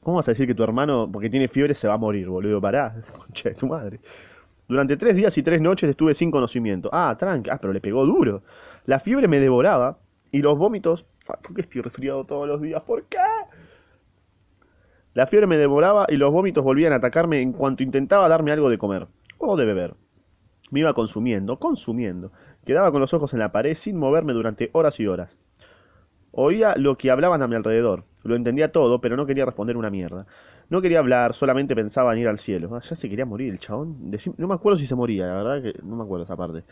¿Cómo 0.02 0.16
vas 0.16 0.28
a 0.28 0.32
decir 0.32 0.46
que 0.46 0.54
tu 0.54 0.62
hermano, 0.62 1.08
porque 1.12 1.28
tiene 1.28 1.48
fiebre, 1.48 1.74
se 1.74 1.86
va 1.86 1.94
a 1.94 1.98
morir, 1.98 2.28
boludo? 2.28 2.60
Pará, 2.60 3.02
concha 3.18 3.50
de 3.50 3.54
tu 3.54 3.66
madre. 3.66 4.00
Durante 4.68 4.98
tres 4.98 5.16
días 5.16 5.36
y 5.38 5.42
tres 5.42 5.62
noches 5.62 5.88
estuve 5.88 6.12
sin 6.12 6.30
conocimiento. 6.30 6.90
Ah, 6.92 7.16
tranca, 7.18 7.54
ah, 7.54 7.58
pero 7.58 7.72
le 7.72 7.80
pegó 7.80 8.04
duro. 8.04 8.42
La 8.84 9.00
fiebre 9.00 9.26
me 9.26 9.40
devoraba 9.40 9.98
y 10.30 10.42
los 10.42 10.58
vómitos... 10.58 11.06
¿Por 11.26 11.54
qué 11.54 11.62
estoy 11.62 11.82
resfriado 11.82 12.24
todos 12.24 12.46
los 12.46 12.60
días? 12.60 12.82
¿Por 12.82 13.04
qué? 13.04 13.18
La 15.14 15.26
fiebre 15.26 15.46
me 15.46 15.56
devoraba 15.56 16.06
y 16.08 16.16
los 16.16 16.32
vómitos 16.32 16.62
volvían 16.62 16.92
a 16.92 16.96
atacarme 16.96 17.40
en 17.40 17.52
cuanto 17.52 17.82
intentaba 17.82 18.28
darme 18.28 18.52
algo 18.52 18.68
de 18.68 18.78
comer 18.78 19.08
o 19.38 19.56
de 19.56 19.64
beber. 19.64 19.94
Me 20.70 20.80
iba 20.80 20.92
consumiendo, 20.92 21.58
consumiendo. 21.58 22.30
Quedaba 22.66 22.92
con 22.92 23.00
los 23.00 23.14
ojos 23.14 23.32
en 23.32 23.40
la 23.40 23.52
pared 23.52 23.74
sin 23.74 23.98
moverme 23.98 24.34
durante 24.34 24.68
horas 24.72 25.00
y 25.00 25.06
horas. 25.06 25.36
Oía 26.30 26.76
lo 26.76 26.98
que 26.98 27.10
hablaban 27.10 27.42
a 27.42 27.48
mi 27.48 27.56
alrededor. 27.56 28.04
Lo 28.24 28.36
entendía 28.36 28.72
todo, 28.72 29.00
pero 29.00 29.16
no 29.16 29.26
quería 29.26 29.44
responder 29.44 29.76
una 29.76 29.90
mierda. 29.90 30.26
No 30.70 30.82
quería 30.82 30.98
hablar, 30.98 31.34
solamente 31.34 31.74
pensaba 31.74 32.12
en 32.12 32.20
ir 32.20 32.28
al 32.28 32.38
cielo. 32.38 32.74
Ah, 32.74 32.80
ya 32.82 32.96
se 32.96 33.08
quería 33.08 33.24
morir 33.24 33.52
el 33.52 33.58
chabón. 33.58 34.10
No 34.36 34.48
me 34.48 34.54
acuerdo 34.54 34.78
si 34.78 34.86
se 34.86 34.94
moría, 34.94 35.26
la 35.26 35.42
verdad 35.42 35.62
que 35.62 35.80
no 35.82 35.96
me 35.96 36.02
acuerdo 36.02 36.24
esa 36.24 36.36
parte. 36.36 36.64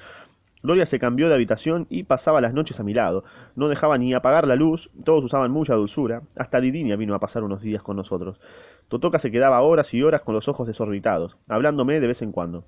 Gloria 0.62 0.86
se 0.86 0.98
cambió 0.98 1.28
de 1.28 1.34
habitación 1.34 1.86
y 1.90 2.02
pasaba 2.02 2.40
las 2.40 2.52
noches 2.52 2.80
a 2.80 2.82
mi 2.82 2.92
lado. 2.92 3.24
No 3.54 3.68
dejaba 3.68 3.98
ni 3.98 4.14
apagar 4.14 4.48
la 4.48 4.56
luz, 4.56 4.90
todos 5.04 5.24
usaban 5.24 5.50
mucha 5.50 5.74
dulzura. 5.74 6.22
Hasta 6.36 6.60
Didinia 6.60 6.96
vino 6.96 7.14
a 7.14 7.20
pasar 7.20 7.44
unos 7.44 7.62
días 7.62 7.82
con 7.82 7.96
nosotros. 7.96 8.40
Totoca 8.88 9.18
se 9.18 9.30
quedaba 9.30 9.60
horas 9.60 9.94
y 9.94 10.02
horas 10.02 10.22
con 10.22 10.34
los 10.34 10.48
ojos 10.48 10.66
desorbitados, 10.66 11.36
hablándome 11.48 12.00
de 12.00 12.06
vez 12.08 12.22
en 12.22 12.32
cuando. 12.32 12.64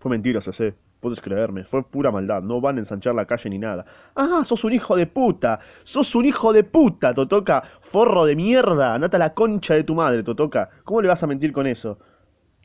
Fue 0.00 0.10
mentira, 0.10 0.40
sé. 0.40 0.74
Puedes 1.00 1.20
creerme, 1.20 1.64
fue 1.64 1.82
pura 1.82 2.10
maldad, 2.10 2.42
no 2.42 2.60
van 2.60 2.76
a 2.76 2.80
ensanchar 2.80 3.14
la 3.14 3.24
calle 3.26 3.48
ni 3.48 3.58
nada. 3.58 3.86
¡Ah, 4.14 4.42
sos 4.44 4.64
un 4.64 4.72
hijo 4.72 4.96
de 4.96 5.06
puta! 5.06 5.60
¡Sos 5.82 6.14
un 6.14 6.26
hijo 6.26 6.52
de 6.52 6.64
puta, 6.64 7.14
Totoca! 7.14 7.62
¡Forro 7.80 8.26
de 8.26 8.36
mierda! 8.36 8.98
¡Nata 8.98 9.16
la 9.18 9.32
concha 9.32 9.74
de 9.74 9.84
tu 9.84 9.94
madre, 9.94 10.22
Totoca! 10.22 10.68
¿Cómo 10.84 11.00
le 11.00 11.08
vas 11.08 11.22
a 11.22 11.26
mentir 11.26 11.52
con 11.52 11.66
eso? 11.66 11.98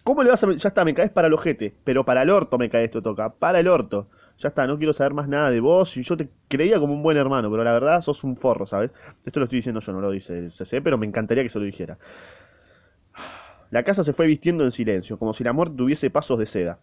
¿Cómo 0.03 0.21
le 0.21 0.29
vas 0.29 0.43
a? 0.43 0.51
Ya 0.53 0.69
está, 0.69 0.85
me 0.85 0.93
caes 0.93 1.11
para 1.11 1.27
el 1.27 1.33
ojete. 1.33 1.73
Pero 1.83 2.05
para 2.05 2.23
el 2.23 2.29
orto 2.29 2.57
me 2.57 2.69
caes, 2.69 2.91
Totoca. 2.91 3.29
Para 3.33 3.59
el 3.59 3.67
orto. 3.67 4.07
Ya 4.37 4.49
está, 4.49 4.67
no 4.67 4.77
quiero 4.77 4.93
saber 4.93 5.13
más 5.13 5.27
nada 5.27 5.49
de 5.49 5.59
vos. 5.59 5.95
Y 5.97 6.03
yo 6.03 6.15
te 6.15 6.29
creía 6.47 6.79
como 6.79 6.93
un 6.93 7.03
buen 7.03 7.17
hermano, 7.17 7.49
pero 7.49 7.63
la 7.63 7.71
verdad 7.71 8.01
sos 8.01 8.23
un 8.23 8.37
forro, 8.37 8.67
¿sabes? 8.67 8.91
Esto 9.25 9.39
lo 9.39 9.45
estoy 9.45 9.59
diciendo 9.59 9.79
yo, 9.81 9.93
no 9.93 10.01
lo 10.01 10.11
dice 10.11 10.51
CC, 10.51 10.81
pero 10.81 10.97
me 10.97 11.05
encantaría 11.05 11.43
que 11.43 11.49
se 11.49 11.59
lo 11.59 11.65
dijera. 11.65 11.97
La 13.71 13.83
casa 13.83 14.03
se 14.03 14.13
fue 14.13 14.27
vistiendo 14.27 14.63
en 14.63 14.71
silencio, 14.71 15.17
como 15.17 15.33
si 15.33 15.43
la 15.43 15.53
muerte 15.53 15.75
tuviese 15.75 16.09
pasos 16.09 16.37
de 16.37 16.45
seda. 16.45 16.79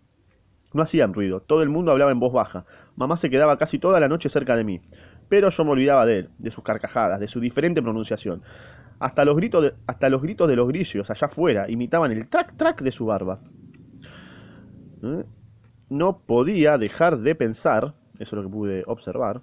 No 0.73 0.83
hacían 0.83 1.12
ruido, 1.12 1.41
todo 1.41 1.62
el 1.62 1.69
mundo 1.69 1.93
hablaba 1.93 2.12
en 2.12 2.21
voz 2.21 2.33
baja. 2.33 2.64
Mamá 2.97 3.17
se 3.17 3.31
quedaba 3.31 3.59
casi 3.59 3.79
toda 3.79 4.00
la 4.00 4.09
noche 4.09 4.29
cerca 4.29 4.57
de 4.57 4.64
mí. 4.64 4.81
Pero 5.29 5.50
yo 5.50 5.64
me 5.64 5.73
olvidaba 5.73 6.07
de 6.07 6.21
él, 6.21 6.31
de 6.38 6.50
sus 6.50 6.64
carcajadas, 6.64 7.21
de 7.21 7.29
su 7.29 7.41
diferente 7.41 7.83
pronunciación. 7.83 8.43
Hasta 8.99 9.25
los 9.25 9.37
gritos 9.37 9.62
de, 9.62 9.75
hasta 9.87 10.09
los, 10.09 10.23
gritos 10.23 10.49
de 10.49 10.57
los 10.57 10.69
grillos 10.69 11.11
allá 11.11 11.26
afuera 11.26 11.71
imitaban 11.71 12.12
el 12.12 12.29
track-track 12.29 12.83
de 12.83 12.93
su 12.93 13.07
barba. 13.07 13.41
¿Eh? 15.02 15.25
No 15.88 16.19
podía 16.19 16.79
dejar 16.79 17.19
de 17.19 17.35
pensar, 17.35 17.95
eso 18.19 18.37
es 18.37 18.43
lo 18.43 18.43
que 18.43 18.49
pude 18.49 18.85
observar, 18.87 19.41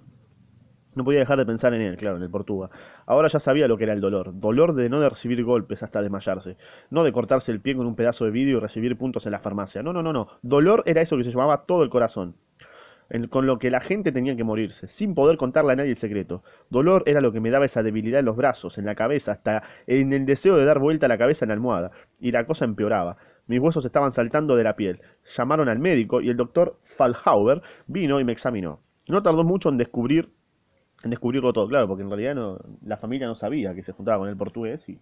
No 0.94 1.04
podía 1.04 1.20
dejar 1.20 1.38
de 1.38 1.46
pensar 1.46 1.72
en 1.72 1.82
él, 1.82 1.96
claro, 1.96 2.16
en 2.16 2.22
el 2.22 2.30
Portuga. 2.30 2.68
Ahora 3.06 3.28
ya 3.28 3.38
sabía 3.38 3.68
lo 3.68 3.78
que 3.78 3.84
era 3.84 3.92
el 3.92 4.00
dolor. 4.00 4.38
Dolor 4.38 4.74
de 4.74 4.88
no 4.88 5.00
de 5.00 5.08
recibir 5.08 5.44
golpes 5.44 5.82
hasta 5.82 6.02
desmayarse. 6.02 6.56
No 6.90 7.04
de 7.04 7.12
cortarse 7.12 7.52
el 7.52 7.60
pie 7.60 7.76
con 7.76 7.86
un 7.86 7.94
pedazo 7.94 8.24
de 8.24 8.32
vidrio 8.32 8.56
y 8.56 8.60
recibir 8.60 8.98
puntos 8.98 9.24
en 9.26 9.32
la 9.32 9.38
farmacia. 9.38 9.82
No, 9.82 9.92
no, 9.92 10.02
no, 10.02 10.12
no. 10.12 10.28
Dolor 10.42 10.82
era 10.86 11.00
eso 11.00 11.16
que 11.16 11.22
se 11.24 11.30
llamaba 11.30 11.64
todo 11.64 11.84
el 11.84 11.90
corazón. 11.90 12.34
Con 13.30 13.46
lo 13.46 13.58
que 13.58 13.70
la 13.70 13.80
gente 13.80 14.12
tenía 14.12 14.36
que 14.36 14.44
morirse, 14.44 14.86
sin 14.86 15.14
poder 15.14 15.36
contarle 15.36 15.72
a 15.72 15.76
nadie 15.76 15.90
el 15.90 15.96
secreto. 15.96 16.44
Dolor 16.70 17.02
era 17.06 17.20
lo 17.20 17.32
que 17.32 17.40
me 17.40 17.50
daba 17.50 17.64
esa 17.64 17.82
debilidad 17.82 18.20
en 18.20 18.26
los 18.26 18.36
brazos, 18.36 18.78
en 18.78 18.86
la 18.86 18.94
cabeza, 18.94 19.32
hasta 19.32 19.64
en 19.88 20.12
el 20.12 20.26
deseo 20.26 20.56
de 20.56 20.64
dar 20.64 20.78
vuelta 20.78 21.08
la 21.08 21.18
cabeza 21.18 21.44
en 21.44 21.48
la 21.48 21.54
almohada. 21.54 21.90
Y 22.20 22.30
la 22.30 22.46
cosa 22.46 22.64
empeoraba. 22.64 23.16
Mis 23.48 23.58
huesos 23.58 23.84
estaban 23.84 24.12
saltando 24.12 24.54
de 24.54 24.62
la 24.62 24.76
piel. 24.76 25.00
Llamaron 25.36 25.68
al 25.68 25.80
médico 25.80 26.20
y 26.20 26.30
el 26.30 26.36
doctor 26.36 26.78
Fallhauer 26.84 27.62
vino 27.88 28.20
y 28.20 28.24
me 28.24 28.32
examinó. 28.32 28.80
No 29.08 29.24
tardó 29.24 29.42
mucho 29.42 29.70
en 29.70 29.76
descubrir 29.76 30.30
en 31.02 31.10
descubrirlo 31.10 31.52
todo, 31.52 31.66
claro, 31.68 31.88
porque 31.88 32.02
en 32.02 32.10
realidad 32.10 32.34
no, 32.34 32.58
la 32.84 32.96
familia 32.96 33.26
no 33.26 33.34
sabía 33.34 33.74
que 33.74 33.82
se 33.82 33.92
juntaba 33.92 34.18
con 34.18 34.28
el 34.28 34.36
portugués 34.36 34.88
y, 34.88 34.98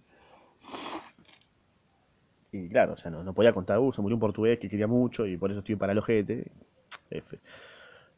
y 2.53 2.69
claro, 2.69 2.95
o 2.95 2.97
sea, 2.97 3.11
no, 3.11 3.33
podía 3.35 3.53
contar, 3.53 3.79
uh, 3.79 3.93
se 3.93 4.01
murió 4.01 4.17
un 4.17 4.21
portugués 4.21 4.59
que 4.59 4.69
quería 4.69 4.87
mucho 4.87 5.27
y 5.27 5.37
por 5.37 5.51
eso 5.51 5.61
estoy 5.61 5.77
para 5.77 5.93
el 5.93 5.99
ojete. 5.99 6.51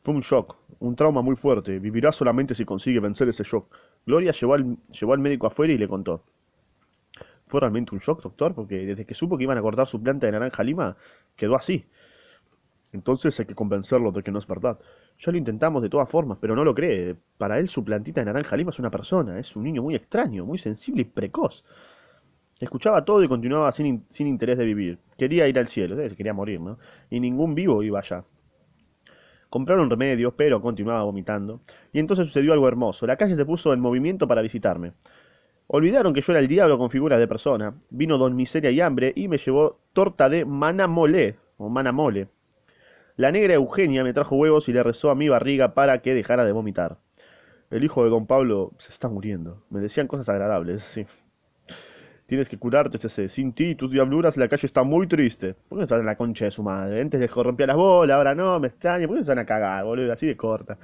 Fue 0.02 0.14
un 0.14 0.20
shock, 0.20 0.56
un 0.78 0.96
trauma 0.96 1.20
muy 1.20 1.37
fuerte. 1.37 1.78
Vivirá 1.78 2.12
solamente 2.12 2.54
si 2.54 2.64
consigue 2.64 3.00
vencer 3.00 3.28
ese 3.28 3.44
shock. 3.44 3.75
Gloria 4.06 4.32
llevó 4.32 4.54
al, 4.54 4.76
llevó 4.92 5.12
al 5.12 5.18
médico 5.18 5.46
afuera 5.46 5.72
y 5.72 5.78
le 5.78 5.88
contó. 5.88 6.25
Fue 7.49 7.60
realmente 7.60 7.94
un 7.94 8.00
shock, 8.00 8.22
doctor, 8.22 8.54
porque 8.54 8.87
desde 8.87 9.04
que 9.04 9.14
supo 9.14 9.37
que 9.37 9.44
iban 9.44 9.58
a 9.58 9.62
cortar 9.62 9.87
su 9.87 10.00
planta 10.02 10.26
de 10.26 10.32
naranja 10.32 10.62
lima, 10.62 10.96
quedó 11.37 11.56
así. 11.56 11.84
Entonces 12.92 13.38
hay 13.40 13.47
que 13.47 13.54
convencerlo 13.54 14.11
de 14.12 14.23
que 14.23 14.30
no 14.32 14.38
es 14.38 14.47
verdad. 14.47 14.78
Ya 15.18 15.32
lo 15.32 15.38
intentamos 15.38 15.82
de 15.82 15.88
todas 15.88 16.09
formas, 16.09 16.38
pero 16.40 16.56
no 16.56 16.64
lo 16.64 16.75
cree. 16.75 17.16
Para 17.38 17.59
él 17.59 17.68
su 17.68 17.85
plantita 17.85 18.20
de 18.20 18.26
naranja 18.26 18.56
es 18.56 18.78
una 18.78 18.90
persona, 18.90 19.38
es 19.38 19.54
un 19.56 19.62
niño 19.64 19.82
muy 19.82 19.94
extraño, 19.94 20.44
muy 20.44 20.59
sensible 20.59 21.02
y 21.02 21.04
precoz. 21.04 21.64
Escuchaba 22.61 23.04
todo 23.04 23.23
y 23.25 23.28
continuaba 23.28 23.73
sin, 23.73 23.87
in- 23.87 24.04
sin 24.09 24.26
interés 24.28 24.59
de 24.59 24.64
vivir. 24.64 24.99
Quería 25.18 25.49
ir 25.49 25.59
al 25.59 25.66
cielo, 25.68 25.97
se 25.97 26.16
quería 26.16 26.35
morir, 26.35 26.61
¿no? 26.61 26.78
Y 27.11 27.18
ningún 27.20 27.54
vivo 27.56 27.82
iba 27.82 27.99
allá. 28.00 28.25
Compraron 29.49 29.90
remedios, 29.90 30.32
pero 30.37 30.61
continuaba 30.62 31.02
vomitando. 31.02 31.61
Y 31.92 31.99
entonces 31.99 32.26
sucedió 32.26 32.52
algo 32.52 32.68
hermoso. 32.68 33.06
La 33.06 33.16
calle 33.16 33.35
se 33.35 33.44
puso 33.44 33.73
en 33.73 33.80
movimiento 33.80 34.28
para 34.28 34.42
visitarme. 34.42 34.92
Olvidaron 35.68 36.14
que 36.14 36.20
yo 36.23 36.32
era 36.32 36.40
el 36.40 36.49
diablo 36.49 36.78
con 36.78 36.90
figuras 36.90 37.18
de 37.18 37.28
persona. 37.28 37.75
Vino 37.90 38.18
Don 38.18 38.37
Miseria 38.37 38.70
y 38.70 38.80
Hambre 38.80 39.12
y 39.16 39.28
me 39.28 39.38
llevó 39.38 39.80
torta 39.92 40.28
de 40.28 40.44
manamole, 40.44 41.37
o 41.59 41.68
manamole. 41.68 42.28
La 43.21 43.33
negra 43.33 43.53
Eugenia 43.53 44.03
me 44.03 44.15
trajo 44.15 44.35
huevos 44.35 44.67
y 44.71 44.73
le 44.73 44.83
rezó 44.83 45.11
a 45.11 45.15
mi 45.15 45.29
barriga 45.29 45.75
para 45.75 46.00
que 46.00 46.15
dejara 46.15 46.43
de 46.43 46.53
vomitar. 46.53 46.97
El 47.71 47.85
hijo 47.85 48.03
de 48.03 48.09
don 48.09 48.27
Pablo 48.27 48.73
se 48.79 48.89
está 48.89 49.11
muriendo. 49.11 49.62
Me 49.69 49.81
decían 49.81 50.07
cosas 50.07 50.31
agradables, 50.31 50.83
sí. 50.85 51.05
Tienes 52.25 52.49
que 52.49 52.57
curarte, 52.57 52.97
CC. 52.97 53.29
Sin 53.29 53.53
ti, 53.53 53.75
tus 53.75 53.91
diabluras, 53.91 54.39
la 54.39 54.49
calle 54.49 54.65
está 54.65 54.85
muy 54.85 55.07
triste. 55.07 55.53
¿Por 55.53 55.77
qué 55.77 55.81
no 55.81 55.83
estás 55.83 56.00
en 56.00 56.07
la 56.07 56.17
concha 56.17 56.47
de 56.47 56.50
su 56.50 56.62
madre? 56.62 57.03
Antes 57.03 57.21
les 57.21 57.31
corrompía 57.31 57.67
las 57.67 57.77
bolas, 57.77 58.17
ahora 58.17 58.35
no, 58.35 58.59
me 58.59 58.69
extraña. 58.69 59.07
¿Por 59.07 59.17
qué 59.17 59.21
no 59.21 59.27
van 59.27 59.39
a 59.41 59.45
cagar, 59.45 59.85
boludo? 59.85 60.11
Así 60.15 60.27
de 60.27 60.39
corta. 60.39 60.79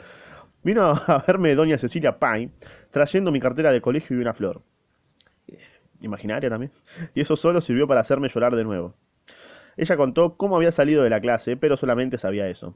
Vino 0.62 0.83
a 0.83 1.25
verme 1.26 1.55
doña 1.55 1.78
Cecilia 1.78 2.19
Pine, 2.19 2.50
trayendo 2.90 3.33
mi 3.33 3.40
cartera 3.40 3.73
de 3.73 3.81
colegio 3.81 4.14
y 4.14 4.21
una 4.21 4.35
flor. 4.35 4.61
Imaginaria 6.02 6.50
también. 6.50 6.71
Y 7.14 7.23
eso 7.23 7.35
solo 7.35 7.62
sirvió 7.62 7.88
para 7.88 8.02
hacerme 8.02 8.28
llorar 8.28 8.55
de 8.55 8.64
nuevo. 8.64 8.95
Ella 9.76 9.97
contó 9.97 10.37
cómo 10.37 10.56
había 10.56 10.73
salido 10.73 11.02
de 11.02 11.11
la 11.11 11.21
clase, 11.21 11.56
pero 11.56 11.76
solamente 11.76 12.18
sabía 12.18 12.49
eso. 12.49 12.75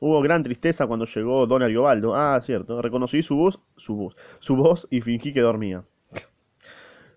Hubo 0.00 0.20
gran 0.20 0.42
tristeza 0.42 0.86
cuando 0.86 1.06
llegó 1.06 1.46
don 1.46 1.62
Ariobaldo. 1.62 2.14
Ah, 2.14 2.38
cierto. 2.42 2.82
Reconocí 2.82 3.22
su 3.22 3.36
voz, 3.36 3.60
su 3.76 3.96
voz, 3.96 4.16
su 4.38 4.56
voz 4.56 4.86
y 4.90 5.00
fingí 5.00 5.32
que 5.32 5.40
dormía. 5.40 5.84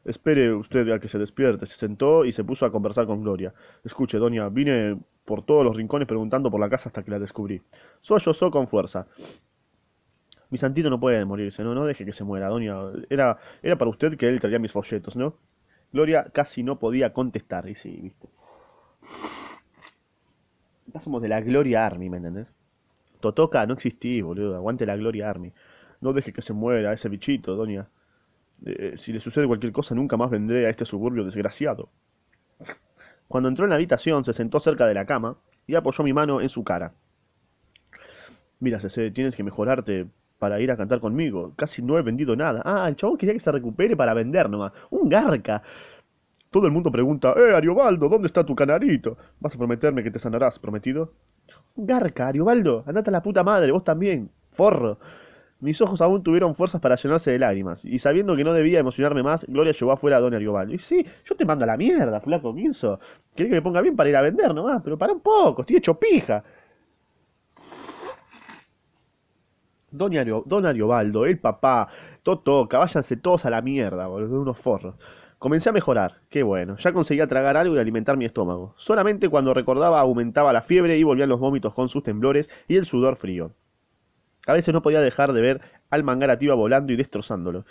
Espere 0.05 0.53
usted 0.53 0.89
a 0.89 0.99
que 0.99 1.09
se 1.09 1.17
despierte. 1.17 1.65
Se 1.65 1.75
sentó 1.75 2.23
y 2.23 2.31
se 2.31 2.43
puso 2.43 2.65
a 2.65 2.71
conversar 2.71 3.05
con 3.05 3.21
Gloria. 3.21 3.53
Escuche, 3.83 4.17
doña, 4.17 4.47
vine 4.49 4.97
por 5.25 5.43
todos 5.43 5.65
los 5.65 5.75
rincones 5.75 6.07
preguntando 6.07 6.49
por 6.49 6.61
la 6.61 6.69
casa 6.69 6.87
hasta 6.89 7.03
que 7.03 7.11
la 7.11 7.19
descubrí. 7.19 7.61
Sollozó 7.99 8.49
con 8.49 8.67
fuerza. 8.69 9.07
Mi 10.49 10.57
santito 10.57 10.89
no 10.89 10.99
puede 10.99 11.25
morirse, 11.25 11.61
¿no? 11.63 11.75
No 11.75 11.85
deje 11.85 12.05
que 12.05 12.13
se 12.13 12.23
muera, 12.23 12.47
doña. 12.47 12.75
Era, 13.09 13.37
era 13.61 13.77
para 13.77 13.91
usted 13.91 14.15
que 14.17 14.29
él 14.29 14.39
traía 14.39 14.59
mis 14.59 14.71
folletos, 14.71 15.17
¿no? 15.17 15.35
Gloria 15.91 16.29
casi 16.31 16.63
no 16.63 16.79
podía 16.79 17.11
contestar. 17.11 17.67
Y 17.67 17.75
sí, 17.75 17.99
viste. 18.01 18.29
Acá 20.89 20.99
somos 20.99 21.21
de 21.21 21.27
la 21.27 21.41
Gloria 21.41 21.85
Army, 21.85 22.09
¿me 22.09 22.17
entendés? 22.17 22.47
Totoca 23.19 23.65
no 23.65 23.73
existí, 23.73 24.21
boludo. 24.21 24.55
Aguante 24.55 24.85
la 24.85 24.95
Gloria 24.95 25.29
Army. 25.29 25.51
No 26.01 26.13
deje 26.13 26.31
que 26.33 26.41
se 26.41 26.53
muera 26.53 26.93
ese 26.93 27.09
bichito, 27.09 27.55
doña. 27.55 27.87
Eh, 28.65 28.93
si 28.97 29.13
le 29.13 29.19
sucede 29.19 29.47
cualquier 29.47 29.71
cosa, 29.71 29.95
nunca 29.95 30.17
más 30.17 30.29
vendré 30.29 30.67
a 30.67 30.69
este 30.69 30.85
suburbio 30.85 31.23
desgraciado. 31.23 31.89
Cuando 33.27 33.49
entró 33.49 33.65
en 33.65 33.69
la 33.69 33.75
habitación, 33.75 34.23
se 34.23 34.33
sentó 34.33 34.59
cerca 34.59 34.85
de 34.85 34.93
la 34.93 35.05
cama 35.05 35.37
y 35.65 35.75
apoyó 35.75 36.03
mi 36.03 36.13
mano 36.13 36.41
en 36.41 36.49
su 36.49 36.63
cara. 36.63 36.93
Mira, 38.59 38.79
Cece, 38.79 39.11
tienes 39.11 39.35
que 39.35 39.43
mejorarte 39.43 40.07
para 40.39 40.59
ir 40.59 40.71
a 40.71 40.77
cantar 40.77 40.99
conmigo. 40.99 41.53
Casi 41.55 41.81
no 41.81 41.97
he 41.97 42.01
vendido 42.01 42.35
nada. 42.35 42.61
Ah, 42.65 42.87
el 42.87 42.95
chabón 42.95 43.17
quería 43.17 43.33
que 43.33 43.39
se 43.39 43.51
recupere 43.51 43.95
para 43.95 44.13
vender 44.13 44.49
nomás. 44.49 44.71
Un 44.89 45.09
garca. 45.09 45.61
Todo 46.49 46.65
el 46.65 46.71
mundo 46.71 46.91
pregunta, 46.91 47.33
eh, 47.37 47.53
Ariobaldo, 47.53 48.07
¿dónde 48.07 48.27
está 48.27 48.45
tu 48.45 48.55
canarito? 48.55 49.17
¿Vas 49.39 49.53
a 49.53 49.57
prometerme 49.57 50.03
que 50.03 50.11
te 50.11 50.19
sanarás, 50.19 50.57
prometido? 50.59 51.11
Garca, 51.75 52.27
Ariobaldo, 52.27 52.83
andate 52.87 53.09
a 53.09 53.13
la 53.13 53.21
puta 53.21 53.43
madre, 53.43 53.71
vos 53.71 53.83
también, 53.83 54.29
forro. 54.53 54.97
Mis 55.59 55.81
ojos 55.81 56.01
aún 56.01 56.23
tuvieron 56.23 56.55
fuerzas 56.55 56.79
para 56.79 56.95
llenarse 56.95 57.31
de 57.31 57.39
lágrimas, 57.39 57.83
y 57.83 57.99
sabiendo 57.99 58.35
que 58.35 58.43
no 58.43 58.53
debía 58.53 58.79
emocionarme 58.79 59.23
más, 59.23 59.43
Gloria 59.45 59.73
llevó 59.73 59.91
afuera 59.91 60.17
a 60.17 60.19
Don 60.19 60.33
Ariobaldo. 60.33 60.73
Y 60.73 60.77
sí, 60.77 61.05
yo 61.25 61.35
te 61.35 61.45
mando 61.45 61.63
a 61.63 61.67
la 61.67 61.77
mierda, 61.77 62.21
flaco 62.21 62.55
Quinzo. 62.55 62.99
Querés 63.35 63.49
que 63.49 63.55
me 63.55 63.61
ponga 63.61 63.81
bien 63.81 63.95
para 63.95 64.09
ir 64.09 64.15
a 64.15 64.21
vender 64.21 64.53
nomás, 64.53 64.81
pero 64.83 64.97
para 64.97 65.13
un 65.13 65.19
poco, 65.19 65.61
estoy 65.61 65.77
hecho 65.77 65.99
pija. 65.99 66.43
Don, 69.91 70.11
Don 70.45 70.65
Ariobaldo, 70.65 71.25
el 71.25 71.39
papá, 71.39 71.87
Totoca, 72.23 72.77
váyanse 72.77 73.17
todos 73.17 73.45
a 73.45 73.49
la 73.49 73.61
mierda, 73.61 74.07
boludo, 74.07 74.41
unos 74.41 74.57
forros. 74.57 74.95
Comencé 75.39 75.69
a 75.69 75.71
mejorar, 75.71 76.21
qué 76.29 76.41
bueno, 76.41 76.77
ya 76.77 76.93
conseguía 76.93 77.27
tragar 77.27 77.57
algo 77.57 77.75
y 77.75 77.79
alimentar 77.79 78.17
mi 78.17 78.25
estómago. 78.25 78.73
Solamente 78.75 79.29
cuando 79.29 79.53
recordaba 79.53 79.99
aumentaba 79.99 80.51
la 80.51 80.63
fiebre 80.63 80.97
y 80.97 81.03
volvían 81.03 81.29
los 81.29 81.39
vómitos 81.39 81.75
con 81.75 81.89
sus 81.89 82.01
temblores 82.01 82.49
y 82.67 82.75
el 82.75 82.85
sudor 82.85 83.17
frío. 83.17 83.51
A 84.47 84.53
veces 84.53 84.73
no 84.73 84.81
podía 84.81 84.99
dejar 84.99 85.33
de 85.33 85.41
ver 85.41 85.61
al 85.91 86.03
mangarativa 86.03 86.55
volando 86.55 86.91
y 86.91 86.95
destrozándolo. 86.95 87.65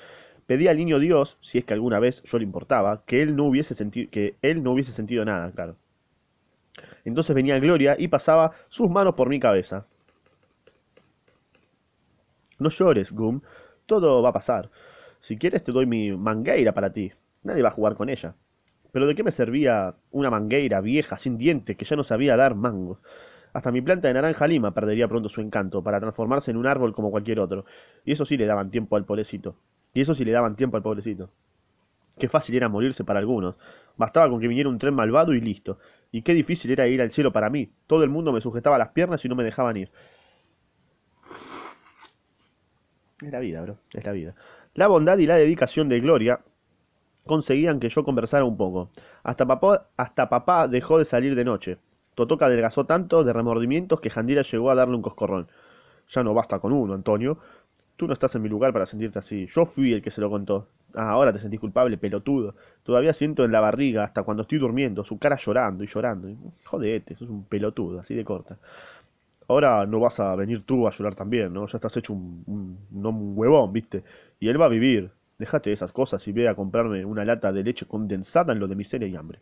Pedí 0.47 0.69
al 0.69 0.77
niño 0.77 1.01
Dios, 1.01 1.39
si 1.41 1.59
es 1.59 1.65
que 1.65 1.75
alguna 1.75 1.99
vez 1.99 2.23
yo 2.23 2.39
le 2.39 2.45
importaba, 2.45 3.03
que 3.05 3.21
él 3.21 3.35
no 3.35 3.45
hubiese 3.45 3.75
sentido, 3.75 4.11
que 4.13 4.37
él 4.43 4.63
no 4.63 4.71
hubiese 4.71 4.93
sentido 4.93 5.25
nada, 5.25 5.51
claro. 5.51 5.75
Entonces 7.05 7.35
venía 7.35 7.59
Gloria 7.59 7.97
y 7.99 8.07
pasaba 8.07 8.53
sus 8.69 8.89
manos 8.89 9.15
por 9.15 9.29
mi 9.29 9.41
cabeza. 9.41 9.87
No 12.61 12.69
llores, 12.71 13.11
Gum. 13.11 13.41
Todo 13.87 14.23
va 14.23 14.29
a 14.29 14.33
pasar. 14.33 14.71
Si 15.21 15.37
quieres 15.37 15.65
te 15.65 15.73
doy 15.73 15.87
mi 15.87 16.13
mangueira 16.13 16.73
para 16.73 16.93
ti. 16.93 17.13
Nadie 17.47 17.63
va 17.63 17.69
a 17.69 17.73
jugar 17.73 17.95
con 17.95 18.09
ella. 18.09 18.35
Pero 18.91 19.07
¿de 19.07 19.15
qué 19.15 19.23
me 19.23 19.31
servía 19.31 19.95
una 20.11 20.31
mangueira 20.31 20.81
vieja, 20.81 21.17
sin 21.17 21.39
diente, 21.39 21.77
que 21.77 21.85
ya 21.85 21.95
no 21.95 22.03
sabía 22.03 22.37
dar 22.37 22.57
mangos? 22.57 22.99
Hasta 23.53 23.71
mi 23.71 23.81
planta 23.81 24.09
de 24.09 24.15
naranja 24.15 24.49
lima 24.49 24.75
perdería 24.75 25.07
pronto 25.07 25.29
su 25.29 25.41
encanto 25.41 25.81
para 25.81 26.01
transformarse 26.01 26.51
en 26.51 26.57
un 26.57 26.67
árbol 26.67 26.93
como 26.93 27.13
cualquier 27.13 27.39
otro. 27.39 27.65
Y 28.05 28.11
eso 28.11 28.25
sí 28.27 28.37
le 28.37 28.47
daban 28.47 28.73
tiempo 28.73 28.97
al 28.97 29.05
pobrecito. 29.05 29.55
Y 29.95 30.01
eso 30.01 30.13
sí 30.13 30.25
le 30.25 30.33
daban 30.33 30.57
tiempo 30.57 30.77
al 30.77 30.83
pobrecito. 30.83 31.31
Qué 32.19 32.29
fácil 32.29 32.57
era 32.57 32.69
morirse 32.69 33.05
para 33.05 33.21
algunos. 33.21 33.55
Bastaba 33.97 34.29
con 34.29 34.41
que 34.41 34.49
viniera 34.49 34.69
un 34.69 34.79
tren 34.79 34.95
malvado 34.95 35.33
y 35.33 35.41
listo. 35.41 35.79
Y 36.11 36.23
qué 36.23 36.35
difícil 36.35 36.73
era 36.73 36.89
ir 36.89 37.01
al 37.01 37.13
cielo 37.13 37.33
para 37.33 37.49
mí. 37.49 37.71
Todo 37.87 38.03
el 38.03 38.11
mundo 38.11 38.33
me 38.33 38.41
sujetaba 38.41 38.77
las 38.77 38.89
piernas 38.89 39.25
y 39.25 39.29
no 39.29 39.37
me 39.37 39.45
dejaban 39.45 39.77
ir. 39.77 39.91
Es 43.23 43.31
la 43.31 43.39
vida, 43.39 43.63
bro. 43.63 43.79
Es 43.93 44.05
la 44.05 44.13
vida. 44.13 44.35
La 44.75 44.89
bondad 44.89 45.17
y 45.19 45.27
la 45.27 45.37
dedicación 45.37 45.89
de 45.89 46.01
Gloria 46.01 46.41
conseguían 47.27 47.81
que 47.81 47.89
yo 47.91 48.05
conversara 48.05 48.45
un 48.45 48.57
poco. 48.57 48.91
Hasta 49.23 49.47
papá, 49.47 49.89
hasta 49.97 50.29
papá 50.29 50.69
dejó 50.69 50.99
de 50.99 51.05
salir 51.05 51.35
de 51.35 51.45
noche. 51.45 51.79
Totoca 52.15 52.47
adelgazó 52.47 52.87
tanto 52.87 53.25
de 53.25 53.33
remordimientos 53.33 54.01
que 54.01 54.11
Jandira 54.11 54.43
llegó 54.43 54.71
a 54.71 54.75
darle 54.75 54.97
un 54.97 55.03
coscorrón. 55.03 55.49
Ya 56.11 56.23
no 56.25 56.35
basta 56.35 56.59
con 56.61 56.73
uno, 56.73 56.95
Antonio. 56.95 57.39
Tú 57.97 58.07
no 58.07 58.13
estás 58.15 58.35
en 58.35 58.43
mi 58.43 58.49
lugar 58.49 58.73
para 58.73 58.87
sentirte 58.87 59.19
así. 59.19 59.49
Yo 59.55 59.67
fui 59.67 59.93
el 59.93 60.03
que 60.03 60.11
se 60.11 60.21
lo 60.21 60.31
contó. 60.31 60.69
Ah, 60.95 61.11
ahora 61.11 61.33
te 61.33 61.41
sentís 61.41 61.61
culpable, 61.61 61.99
pelotudo. 61.99 62.55
Todavía 62.85 63.13
siento 63.15 63.45
en 63.45 63.53
la 63.53 63.61
barriga, 63.61 64.05
hasta 64.05 64.23
cuando 64.23 64.43
estoy 64.43 64.59
durmiendo, 64.59 65.05
su 65.05 65.19
cara 65.19 65.37
llorando 65.39 65.85
y 65.85 65.87
llorando. 65.89 66.29
Jodete, 66.65 67.17
sos 67.17 67.29
un 67.31 67.45
pelotudo, 67.45 68.01
así 68.01 68.15
de 68.15 68.25
corta. 68.25 68.59
Ahora 69.49 69.87
no 69.87 70.01
vas 70.01 70.19
a 70.21 70.35
venir 70.37 70.65
tú 70.65 70.87
a 70.89 70.91
llorar 70.93 71.15
también, 71.15 71.53
¿no? 71.53 71.67
Ya 71.69 71.77
estás 71.79 71.97
hecho 71.97 72.13
un, 72.13 72.43
un, 72.47 73.07
un- 73.07 73.33
huevón, 73.39 73.73
¿viste? 73.73 74.03
Y 74.41 74.49
él 74.49 74.61
va 74.61 74.67
a 74.67 74.69
vivir. 74.69 75.11
Déjate 75.39 75.71
de 75.71 75.75
esas 75.75 75.93
cosas 75.93 76.27
y 76.29 76.33
ve 76.33 76.49
a 76.49 76.55
comprarme 76.55 77.05
una 77.05 77.25
lata 77.25 77.53
de 77.53 77.63
leche 77.63 77.87
condensada 77.87 78.53
en 78.53 78.61
lo 78.61 78.69
de 78.69 78.77
miseria 78.77 79.09
y 79.09 79.17
hambre. 79.17 79.41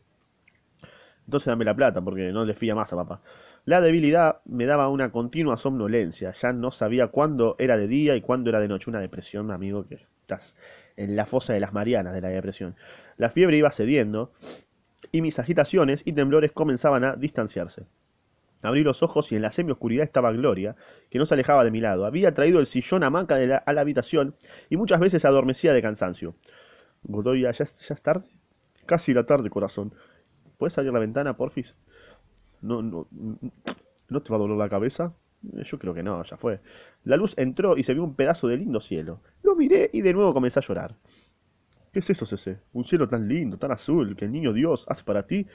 Entonces 1.27 1.47
dame 1.47 1.65
la 1.65 1.75
plata, 1.75 2.03
porque 2.03 2.33
no 2.33 2.45
le 2.45 2.55
fía 2.55 2.75
más 2.75 2.93
a 2.93 2.97
papá. 2.97 3.21
La 3.65 3.81
debilidad 3.81 4.41
me 4.45 4.67
daba 4.67 4.89
una 4.89 5.11
continua 5.11 5.57
somnolencia. 5.57 6.35
Ya 6.41 6.53
no 6.53 6.71
sabía 6.71 7.09
cuándo 7.09 7.57
era 7.59 7.77
de 7.77 7.89
día 7.89 8.15
y 8.17 8.21
cuándo 8.21 8.51
era 8.51 8.61
de 8.61 8.69
noche. 8.69 8.91
Una 8.91 9.01
depresión, 9.01 9.51
amigo, 9.51 9.87
que 9.89 10.01
estás 10.21 10.57
en 10.97 11.17
la 11.17 11.27
fosa 11.27 11.55
de 11.55 11.61
las 11.61 11.73
Marianas 11.73 12.13
de 12.13 12.21
la 12.21 12.29
depresión. 12.29 12.75
La 13.17 13.31
fiebre 13.31 13.57
iba 13.57 13.71
cediendo 13.71 14.33
y 15.13 15.23
mis 15.23 15.39
agitaciones 15.39 16.03
y 16.05 16.13
temblores 16.13 16.53
comenzaban 16.53 17.05
a 17.05 17.17
distanciarse. 17.17 17.85
Abrí 18.65 18.83
los 18.83 19.03
ojos 19.03 19.31
y 19.31 19.37
en 19.37 19.43
la 19.43 19.53
semioscuridad 19.53 20.05
estaba 20.05 20.33
Gloria, 20.33 20.75
que 21.11 21.19
no 21.19 21.27
se 21.27 21.35
alejaba 21.35 21.65
de 21.65 21.71
mi 21.71 21.81
lado. 21.81 22.07
Había 22.07 22.35
traído 22.35 22.59
el 22.61 22.67
sillón 22.67 23.05
hamaca 23.05 23.37
de 23.37 23.47
la- 23.47 23.57
a 23.59 23.73
la 23.73 23.83
habitación 23.83 24.35
y 24.71 24.77
muchas 24.77 24.99
veces 25.01 25.25
adormecía 25.25 25.73
de 25.73 25.83
cansancio. 25.83 26.35
Godoy, 27.05 27.43
¿ya, 27.43 27.51
es- 27.51 27.77
ya 27.89 27.95
es 27.95 28.03
tarde? 28.03 28.27
Casi 28.87 29.15
la 29.15 29.25
tarde, 29.25 29.51
corazón. 29.51 29.95
¿Puedes 30.59 30.77
abrir 30.79 30.93
la 30.93 31.01
ventana, 31.01 31.37
porfis? 31.37 31.77
No, 32.63 32.83
no, 32.83 33.07
¿no 34.09 34.23
te 34.23 34.31
va 34.31 34.37
a 34.37 34.39
doler 34.39 34.57
la 34.57 34.69
cabeza? 34.69 35.15
Eh, 35.57 35.65
Yo 35.65 35.79
creo 35.79 35.95
que 35.95 36.03
no, 36.03 36.23
ya 36.25 36.37
fue. 36.37 36.61
La 37.05 37.17
luz 37.17 37.35
entró 37.37 37.77
y 37.77 37.83
se 37.83 37.93
vio 37.95 38.03
un 38.05 38.15
pedazo 38.15 38.49
de 38.49 38.57
lindo 38.57 38.81
cielo. 38.81 39.21
Lo 39.43 39.55
miré 39.57 39.91
y 39.93 40.01
de 40.03 40.13
nuevo 40.15 40.33
comencé 40.33 40.59
a 40.61 40.63
llorar. 40.63 40.95
¿Qué 41.93 42.01
es 42.01 42.11
eso, 42.11 42.27
Cece? 42.27 42.59
Un 42.73 42.85
cielo 42.85 43.09
tan 43.09 43.29
lindo, 43.29 43.57
tan 43.57 43.71
azul, 43.73 44.17
que 44.17 44.25
el 44.25 44.33
niño 44.33 44.53
Dios 44.53 44.85
hace 44.89 45.05
para 45.05 45.27
ti. 45.27 45.47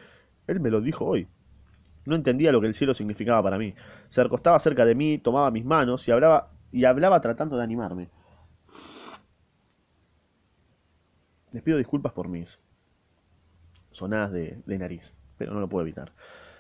Él 0.48 0.60
me 0.60 0.70
lo 0.70 0.82
dijo 0.82 1.06
hoy. 1.06 1.28
No 2.10 2.16
entendía 2.16 2.52
lo 2.52 2.60
que 2.60 2.66
el 2.66 2.74
cielo 2.74 2.96
significaba 2.96 3.44
para 3.44 3.60
mí. 3.60 3.76
Se 4.10 4.24
recostaba 4.24 4.60
cerca 4.60 4.84
de 4.84 4.96
mí, 4.96 5.20
tomaba 5.20 5.52
mis 5.52 5.64
manos 5.64 6.08
y 6.08 6.12
hablaba, 6.12 6.50
y 6.72 6.84
hablaba 6.86 7.22
tratando 7.22 7.56
de 7.56 7.64
animarme. 7.64 8.10
Les 11.52 11.62
pido 11.62 11.78
disculpas 11.78 12.12
por 12.12 12.28
mis 12.28 12.58
sonadas 13.92 14.32
de, 14.32 14.60
nariz, 14.66 15.14
pero 15.38 15.54
no 15.54 15.60
lo 15.60 15.70
puedo 15.70 15.86
evitar. 15.86 16.12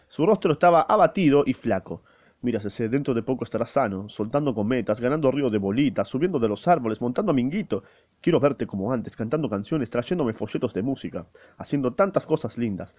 Su 0.07 0.23
rostro 0.27 0.53
estaba 0.53 0.81
abatido 0.83 1.41
y 1.47 1.55
flaco. 1.55 2.03
Mira, 2.41 2.59
Cece, 2.59 2.87
dentro 2.87 3.15
de 3.15 3.23
poco 3.23 3.43
estarás 3.43 3.71
sano, 3.71 4.07
soltando 4.07 4.53
cometas, 4.53 5.01
ganando 5.01 5.31
ríos 5.31 5.51
de 5.51 5.57
bolitas, 5.57 6.07
subiendo 6.07 6.37
de 6.37 6.47
los 6.47 6.67
árboles, 6.67 7.01
montando 7.01 7.31
a 7.31 7.33
Minguito. 7.33 7.83
Quiero 8.21 8.39
verte 8.39 8.67
como 8.67 8.93
antes, 8.93 9.15
cantando 9.15 9.49
canciones, 9.49 9.89
trayéndome 9.89 10.33
folletos 10.33 10.75
de 10.75 10.83
música, 10.83 11.25
haciendo 11.57 11.93
tantas 11.93 12.27
cosas 12.27 12.57
lindas. 12.57 12.93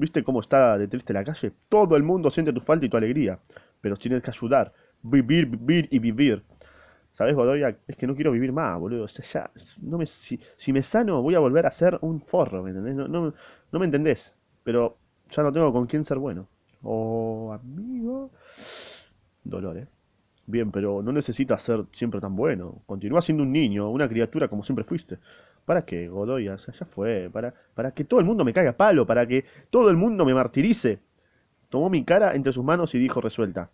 ¿Viste 0.00 0.24
cómo 0.24 0.40
está 0.40 0.78
de 0.78 0.88
triste 0.88 1.12
la 1.12 1.22
calle? 1.22 1.52
Todo 1.68 1.94
el 1.94 2.02
mundo 2.02 2.30
siente 2.30 2.54
tu 2.54 2.60
falta 2.62 2.86
y 2.86 2.88
tu 2.88 2.96
alegría. 2.96 3.38
Pero 3.82 3.96
tienes 3.96 4.22
que 4.22 4.30
ayudar. 4.30 4.72
Vivir, 5.02 5.44
vivir 5.46 5.88
y 5.90 5.98
vivir. 5.98 6.42
¿Sabes, 7.12 7.34
Godoya? 7.36 7.76
Es 7.86 7.96
que 7.96 8.06
no 8.06 8.14
quiero 8.14 8.32
vivir 8.32 8.50
más, 8.50 8.80
boludo. 8.80 9.04
O 9.04 9.08
sea, 9.08 9.26
ya, 9.26 9.50
no 9.82 9.98
me, 9.98 10.06
si, 10.06 10.40
si 10.56 10.72
me 10.72 10.80
sano, 10.80 11.20
voy 11.20 11.34
a 11.34 11.38
volver 11.38 11.66
a 11.66 11.70
ser 11.70 11.98
un 12.00 12.22
forro, 12.22 12.62
¿me 12.62 12.70
entendés? 12.70 12.94
No, 12.94 13.08
no, 13.08 13.34
no 13.72 13.78
me 13.78 13.84
entendés. 13.84 14.32
Pero 14.64 14.96
ya 15.30 15.42
no 15.42 15.52
tengo 15.52 15.70
con 15.70 15.86
quién 15.86 16.02
ser 16.02 16.16
bueno. 16.16 16.48
Oh, 16.82 17.52
amigo. 17.52 18.30
Dolor, 19.44 19.76
¿eh? 19.76 19.86
Bien, 20.46 20.70
pero 20.72 21.02
no 21.02 21.12
necesitas 21.12 21.62
ser 21.62 21.84
siempre 21.92 22.20
tan 22.20 22.34
bueno. 22.36 22.82
Continúa 22.86 23.20
siendo 23.20 23.42
un 23.42 23.52
niño, 23.52 23.90
una 23.90 24.08
criatura 24.08 24.48
como 24.48 24.64
siempre 24.64 24.84
fuiste. 24.84 25.18
¿Para 25.64 25.84
qué, 25.84 26.08
Godoy? 26.08 26.44
Ya 26.44 26.56
fue. 26.86 27.30
Para, 27.32 27.54
para 27.74 27.92
que 27.92 28.04
todo 28.04 28.20
el 28.20 28.26
mundo 28.26 28.44
me 28.44 28.52
caiga 28.52 28.72
palo, 28.72 29.06
para 29.06 29.26
que 29.26 29.44
todo 29.70 29.90
el 29.90 29.96
mundo 29.96 30.24
me 30.24 30.34
martirice. 30.34 31.00
Tomó 31.68 31.88
mi 31.88 32.04
cara 32.04 32.34
entre 32.34 32.52
sus 32.52 32.64
manos 32.64 32.94
y 32.94 32.98
dijo 32.98 33.20
resuelta. 33.20 33.70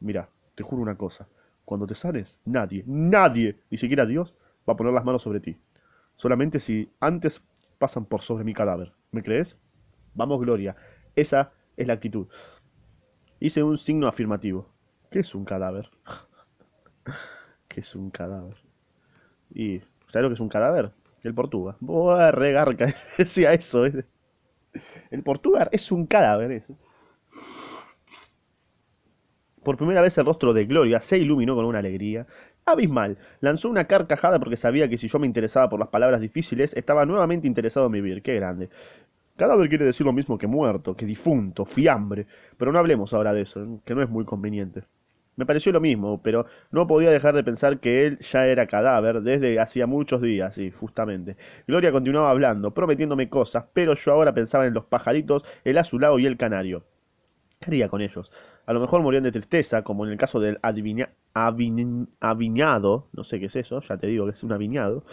Mira, 0.00 0.28
te 0.54 0.62
juro 0.62 0.82
una 0.82 0.96
cosa. 0.96 1.28
Cuando 1.64 1.86
te 1.86 1.94
sanes, 1.94 2.38
nadie, 2.44 2.84
nadie, 2.86 3.58
ni 3.70 3.78
siquiera 3.78 4.06
Dios, 4.06 4.34
va 4.68 4.74
a 4.74 4.76
poner 4.76 4.92
las 4.92 5.04
manos 5.04 5.22
sobre 5.22 5.40
ti. 5.40 5.56
Solamente 6.16 6.60
si 6.60 6.90
antes 7.00 7.42
pasan 7.78 8.04
por 8.06 8.22
sobre 8.22 8.44
mi 8.44 8.54
cadáver. 8.54 8.92
¿Me 9.12 9.22
crees? 9.22 9.56
Vamos, 10.14 10.40
Gloria. 10.40 10.76
Esa 11.14 11.52
es 11.76 11.86
la 11.86 11.94
actitud. 11.94 12.26
Hice 13.38 13.62
un 13.62 13.78
signo 13.78 14.08
afirmativo. 14.08 14.68
¿Qué 15.10 15.20
es 15.20 15.34
un 15.34 15.44
cadáver? 15.44 15.90
¿Qué 17.68 17.80
es 17.80 17.94
un 17.94 18.10
cadáver? 18.10 18.56
Y, 19.54 19.80
¿sabes 20.08 20.22
lo 20.22 20.28
que 20.28 20.34
es 20.34 20.40
un 20.40 20.48
cadáver? 20.48 20.92
El 21.26 21.34
Portuga. 21.34 21.76
Buah, 21.80 22.30
regarca, 22.30 22.94
decía 23.18 23.52
eso. 23.52 23.84
El 23.84 25.22
Portuga 25.24 25.68
es 25.72 25.90
un 25.90 26.06
cadáver. 26.06 26.62
Por 29.64 29.76
primera 29.76 30.02
vez 30.02 30.16
el 30.18 30.26
rostro 30.26 30.52
de 30.52 30.66
Gloria 30.66 31.00
se 31.00 31.18
iluminó 31.18 31.56
con 31.56 31.64
una 31.64 31.80
alegría 31.80 32.26
abismal. 32.64 33.18
Lanzó 33.40 33.68
una 33.68 33.86
carcajada 33.86 34.38
porque 34.38 34.56
sabía 34.56 34.88
que 34.88 34.98
si 34.98 35.08
yo 35.08 35.18
me 35.18 35.26
interesaba 35.26 35.68
por 35.68 35.80
las 35.80 35.88
palabras 35.88 36.20
difíciles, 36.20 36.72
estaba 36.74 37.04
nuevamente 37.06 37.48
interesado 37.48 37.86
en 37.86 37.92
vivir. 37.92 38.22
Qué 38.22 38.36
grande. 38.36 38.68
Cadáver 39.36 39.68
quiere 39.68 39.84
decir 39.84 40.06
lo 40.06 40.12
mismo 40.12 40.38
que 40.38 40.46
muerto, 40.46 40.94
que 40.96 41.06
difunto, 41.06 41.64
fiambre. 41.64 42.26
Pero 42.56 42.70
no 42.70 42.78
hablemos 42.78 43.12
ahora 43.14 43.32
de 43.32 43.42
eso, 43.42 43.80
que 43.84 43.94
no 43.96 44.02
es 44.02 44.08
muy 44.08 44.24
conveniente. 44.24 44.84
Me 45.36 45.44
pareció 45.44 45.70
lo 45.70 45.80
mismo, 45.80 46.22
pero 46.22 46.46
no 46.70 46.86
podía 46.86 47.10
dejar 47.10 47.34
de 47.34 47.44
pensar 47.44 47.78
que 47.78 48.06
él 48.06 48.18
ya 48.20 48.46
era 48.46 48.66
cadáver 48.66 49.20
desde 49.20 49.60
hacía 49.60 49.86
muchos 49.86 50.22
días, 50.22 50.56
y 50.56 50.70
justamente. 50.70 51.36
Gloria 51.66 51.92
continuaba 51.92 52.30
hablando, 52.30 52.72
prometiéndome 52.72 53.28
cosas, 53.28 53.66
pero 53.74 53.94
yo 53.94 54.12
ahora 54.12 54.32
pensaba 54.32 54.66
en 54.66 54.72
los 54.74 54.86
pajaritos, 54.86 55.44
el 55.64 55.76
azulado 55.76 56.18
y 56.18 56.26
el 56.26 56.38
canario. 56.38 56.84
¿Qué 57.60 57.70
haría 57.70 57.88
con 57.88 58.00
ellos? 58.00 58.32
A 58.66 58.72
lo 58.72 58.80
mejor 58.80 59.02
morían 59.02 59.24
de 59.24 59.32
tristeza, 59.32 59.82
como 59.82 60.06
en 60.06 60.12
el 60.12 60.18
caso 60.18 60.40
del 60.40 60.58
adivina, 60.62 61.10
aviñado, 61.34 63.06
no 63.12 63.22
sé 63.22 63.38
qué 63.38 63.46
es 63.46 63.56
eso, 63.56 63.80
ya 63.80 63.96
te 63.98 64.06
digo 64.06 64.24
que 64.24 64.32
es 64.32 64.42
un 64.42 64.52
aviñado. 64.52 65.04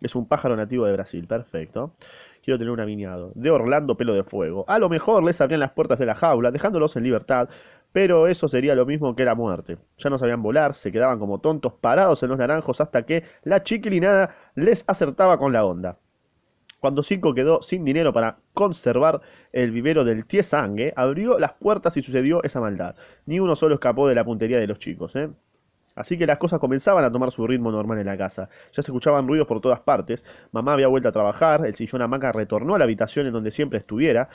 Es 0.00 0.14
un 0.14 0.26
pájaro 0.28 0.56
nativo 0.56 0.84
de 0.86 0.92
Brasil, 0.92 1.26
perfecto. 1.26 1.92
Quiero 2.44 2.58
tener 2.58 2.70
un 2.72 2.80
aviñado. 2.80 3.32
De 3.34 3.50
Orlando 3.50 3.96
Pelo 3.96 4.14
de 4.14 4.22
Fuego. 4.22 4.64
A 4.68 4.78
lo 4.78 4.88
mejor 4.88 5.24
les 5.24 5.40
abrían 5.40 5.60
las 5.60 5.72
puertas 5.72 5.98
de 5.98 6.06
la 6.06 6.14
jaula, 6.14 6.50
dejándolos 6.50 6.96
en 6.96 7.02
libertad, 7.02 7.48
pero 7.92 8.28
eso 8.28 8.48
sería 8.48 8.74
lo 8.74 8.86
mismo 8.86 9.16
que 9.16 9.24
la 9.24 9.34
muerte. 9.34 9.78
Ya 9.98 10.10
no 10.10 10.18
sabían 10.18 10.42
volar, 10.42 10.74
se 10.74 10.92
quedaban 10.92 11.18
como 11.18 11.40
tontos 11.40 11.72
parados 11.72 12.22
en 12.22 12.28
los 12.30 12.38
naranjos 12.38 12.80
hasta 12.80 13.04
que 13.04 13.24
la 13.44 13.62
chiquilinada 13.62 14.34
les 14.54 14.84
acertaba 14.86 15.38
con 15.38 15.52
la 15.52 15.64
onda. 15.64 15.98
Cuando 16.80 17.02
Cinco 17.02 17.34
quedó 17.34 17.60
sin 17.60 17.84
dinero 17.84 18.12
para 18.12 18.38
conservar 18.54 19.20
el 19.52 19.72
vivero 19.72 20.04
del 20.04 20.26
Tiesangue, 20.26 20.92
abrió 20.94 21.38
las 21.38 21.54
puertas 21.54 21.96
y 21.96 22.02
sucedió 22.02 22.42
esa 22.44 22.60
maldad. 22.60 22.94
Ni 23.26 23.40
uno 23.40 23.56
solo 23.56 23.74
escapó 23.74 24.06
de 24.06 24.14
la 24.14 24.24
puntería 24.24 24.58
de 24.58 24.68
los 24.68 24.78
chicos, 24.78 25.16
¿eh? 25.16 25.28
Así 25.96 26.16
que 26.16 26.28
las 26.28 26.38
cosas 26.38 26.60
comenzaban 26.60 27.04
a 27.04 27.10
tomar 27.10 27.32
su 27.32 27.44
ritmo 27.44 27.72
normal 27.72 27.98
en 27.98 28.06
la 28.06 28.16
casa. 28.16 28.48
Ya 28.72 28.84
se 28.84 28.92
escuchaban 28.92 29.26
ruidos 29.26 29.48
por 29.48 29.60
todas 29.60 29.80
partes. 29.80 30.24
Mamá 30.52 30.74
había 30.74 30.86
vuelto 30.86 31.08
a 31.08 31.12
trabajar, 31.12 31.66
el 31.66 31.74
sillón 31.74 32.02
hamaca 32.02 32.30
retornó 32.30 32.76
a 32.76 32.78
la 32.78 32.84
habitación 32.84 33.26
en 33.26 33.32
donde 33.32 33.50
siempre 33.50 33.80
estuviera, 33.80 34.28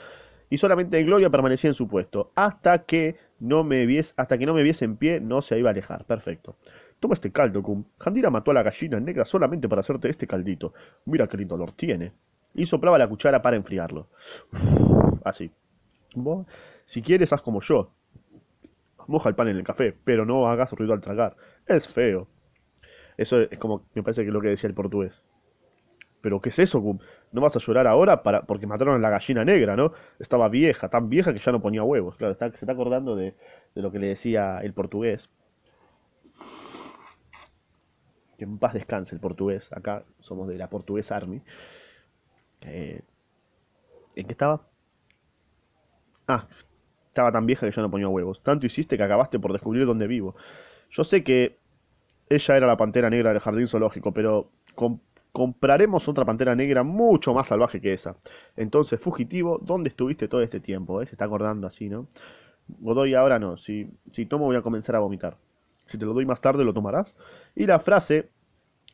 y 0.53 0.57
solamente 0.59 1.01
Gloria 1.01 1.31
permanecía 1.31 1.71
en 1.71 1.73
su 1.73 1.87
puesto, 1.87 2.31
hasta 2.35 2.83
que 2.83 3.15
no 3.39 3.63
me 3.63 3.87
viese, 3.87 4.13
hasta 4.17 4.37
que 4.37 4.45
no 4.45 4.53
me 4.53 4.61
viese 4.61 4.85
en 4.85 4.97
pie, 4.97 5.19
no 5.19 5.41
se 5.41 5.57
iba 5.57 5.69
a 5.69 5.71
alejar. 5.71 6.05
Perfecto. 6.05 6.57
Toma 6.99 7.15
este 7.15 7.31
caldo, 7.31 7.63
Cum. 7.63 7.85
Jandira 7.97 8.29
mató 8.29 8.51
a 8.51 8.53
la 8.53 8.61
gallina 8.61 8.99
negra 8.99 9.25
solamente 9.25 9.67
para 9.67 9.79
hacerte 9.79 10.09
este 10.09 10.27
caldito. 10.27 10.75
Mira 11.05 11.25
qué 11.25 11.37
lindo 11.37 11.55
olor 11.55 11.71
tiene. 11.71 12.13
Y 12.53 12.67
soplaba 12.67 12.99
la 12.99 13.07
cuchara 13.07 13.41
para 13.41 13.55
enfriarlo. 13.55 14.09
Así. 15.25 15.49
Si 16.85 17.01
quieres, 17.01 17.33
haz 17.33 17.41
como 17.41 17.59
yo. 17.59 17.89
Moja 19.07 19.29
el 19.29 19.35
pan 19.35 19.47
en 19.47 19.57
el 19.57 19.63
café, 19.63 19.97
pero 20.03 20.23
no 20.23 20.47
hagas 20.47 20.71
ruido 20.73 20.93
al 20.93 21.01
tragar. 21.01 21.35
Es 21.65 21.87
feo. 21.87 22.27
Eso 23.17 23.41
es 23.41 23.57
como, 23.57 23.87
me 23.95 24.03
parece 24.03 24.21
que 24.21 24.27
es 24.27 24.33
lo 24.35 24.39
que 24.39 24.49
decía 24.49 24.67
el 24.67 24.75
portugués. 24.75 25.23
Pero 26.21 26.39
¿qué 26.41 26.49
es 26.49 26.59
eso, 26.59 26.79
Cum? 26.79 26.99
¿No 27.33 27.41
vas 27.41 27.55
a 27.55 27.59
llorar 27.59 27.87
ahora 27.87 28.23
para, 28.23 28.43
porque 28.43 28.67
mataron 28.67 28.95
a 28.95 28.99
la 28.99 29.09
gallina 29.09 29.43
negra, 29.45 29.75
¿no? 29.75 29.93
Estaba 30.19 30.49
vieja, 30.49 30.89
tan 30.89 31.09
vieja 31.09 31.33
que 31.33 31.39
ya 31.39 31.51
no 31.51 31.61
ponía 31.61 31.83
huevos. 31.83 32.15
Claro, 32.17 32.35
se 32.35 32.45
está 32.45 32.71
acordando 32.71 33.15
de, 33.15 33.35
de 33.75 33.81
lo 33.81 33.91
que 33.91 33.99
le 33.99 34.07
decía 34.07 34.59
el 34.63 34.73
portugués. 34.73 35.29
Que 38.37 38.43
en 38.45 38.57
paz 38.59 38.73
descanse 38.73 39.15
el 39.15 39.21
portugués. 39.21 39.71
Acá 39.73 40.03
somos 40.19 40.47
de 40.47 40.57
la 40.57 40.69
Portugués 40.69 41.11
Army. 41.11 41.41
Eh, 42.61 43.01
¿en 44.15 44.25
qué 44.25 44.31
estaba? 44.33 44.67
Ah, 46.27 46.47
estaba 47.07 47.31
tan 47.31 47.45
vieja 47.45 47.65
que 47.67 47.71
ya 47.75 47.81
no 47.81 47.91
ponía 47.91 48.07
huevos. 48.07 48.41
Tanto 48.43 48.65
hiciste 48.65 48.97
que 48.97 49.03
acabaste 49.03 49.39
por 49.39 49.53
descubrir 49.53 49.85
dónde 49.85 50.07
vivo. 50.07 50.35
Yo 50.91 51.03
sé 51.03 51.23
que 51.23 51.57
ella 52.29 52.57
era 52.57 52.67
la 52.67 52.77
pantera 52.77 53.09
negra 53.09 53.31
del 53.31 53.41
jardín 53.41 53.67
zoológico, 53.67 54.13
pero 54.13 54.51
com- 54.75 54.99
compraremos 55.33 56.07
otra 56.07 56.23
pantera 56.23 56.55
negra 56.55 56.83
mucho 56.83 57.33
más 57.33 57.47
salvaje 57.47 57.81
que 57.81 57.91
esa. 57.93 58.15
Entonces, 58.55 58.99
fugitivo, 59.01 59.59
¿dónde 59.61 59.89
estuviste 59.89 60.27
todo 60.29 60.41
este 60.41 60.59
tiempo? 60.61 61.01
eh? 61.01 61.07
Se 61.07 61.13
está 61.13 61.25
acordando 61.25 61.67
así, 61.67 61.89
¿no? 61.89 62.07
Godoy, 62.79 63.15
ahora 63.15 63.39
no. 63.39 63.57
Si, 63.57 63.89
si 64.11 64.25
tomo, 64.25 64.45
voy 64.45 64.55
a 64.55 64.61
comenzar 64.61 64.95
a 64.95 64.99
vomitar. 64.99 65.35
Si 65.87 65.97
te 65.97 66.05
lo 66.05 66.13
doy 66.13 66.25
más 66.25 66.39
tarde, 66.39 66.63
¿lo 66.63 66.73
tomarás? 66.73 67.15
Y 67.55 67.65
la 67.65 67.79
frase 67.79 68.29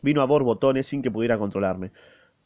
vino 0.02 0.22
a 0.22 0.26
borbotones 0.26 0.88
sin 0.88 1.02
que 1.02 1.12
pudiera 1.12 1.38
controlarme. 1.38 1.92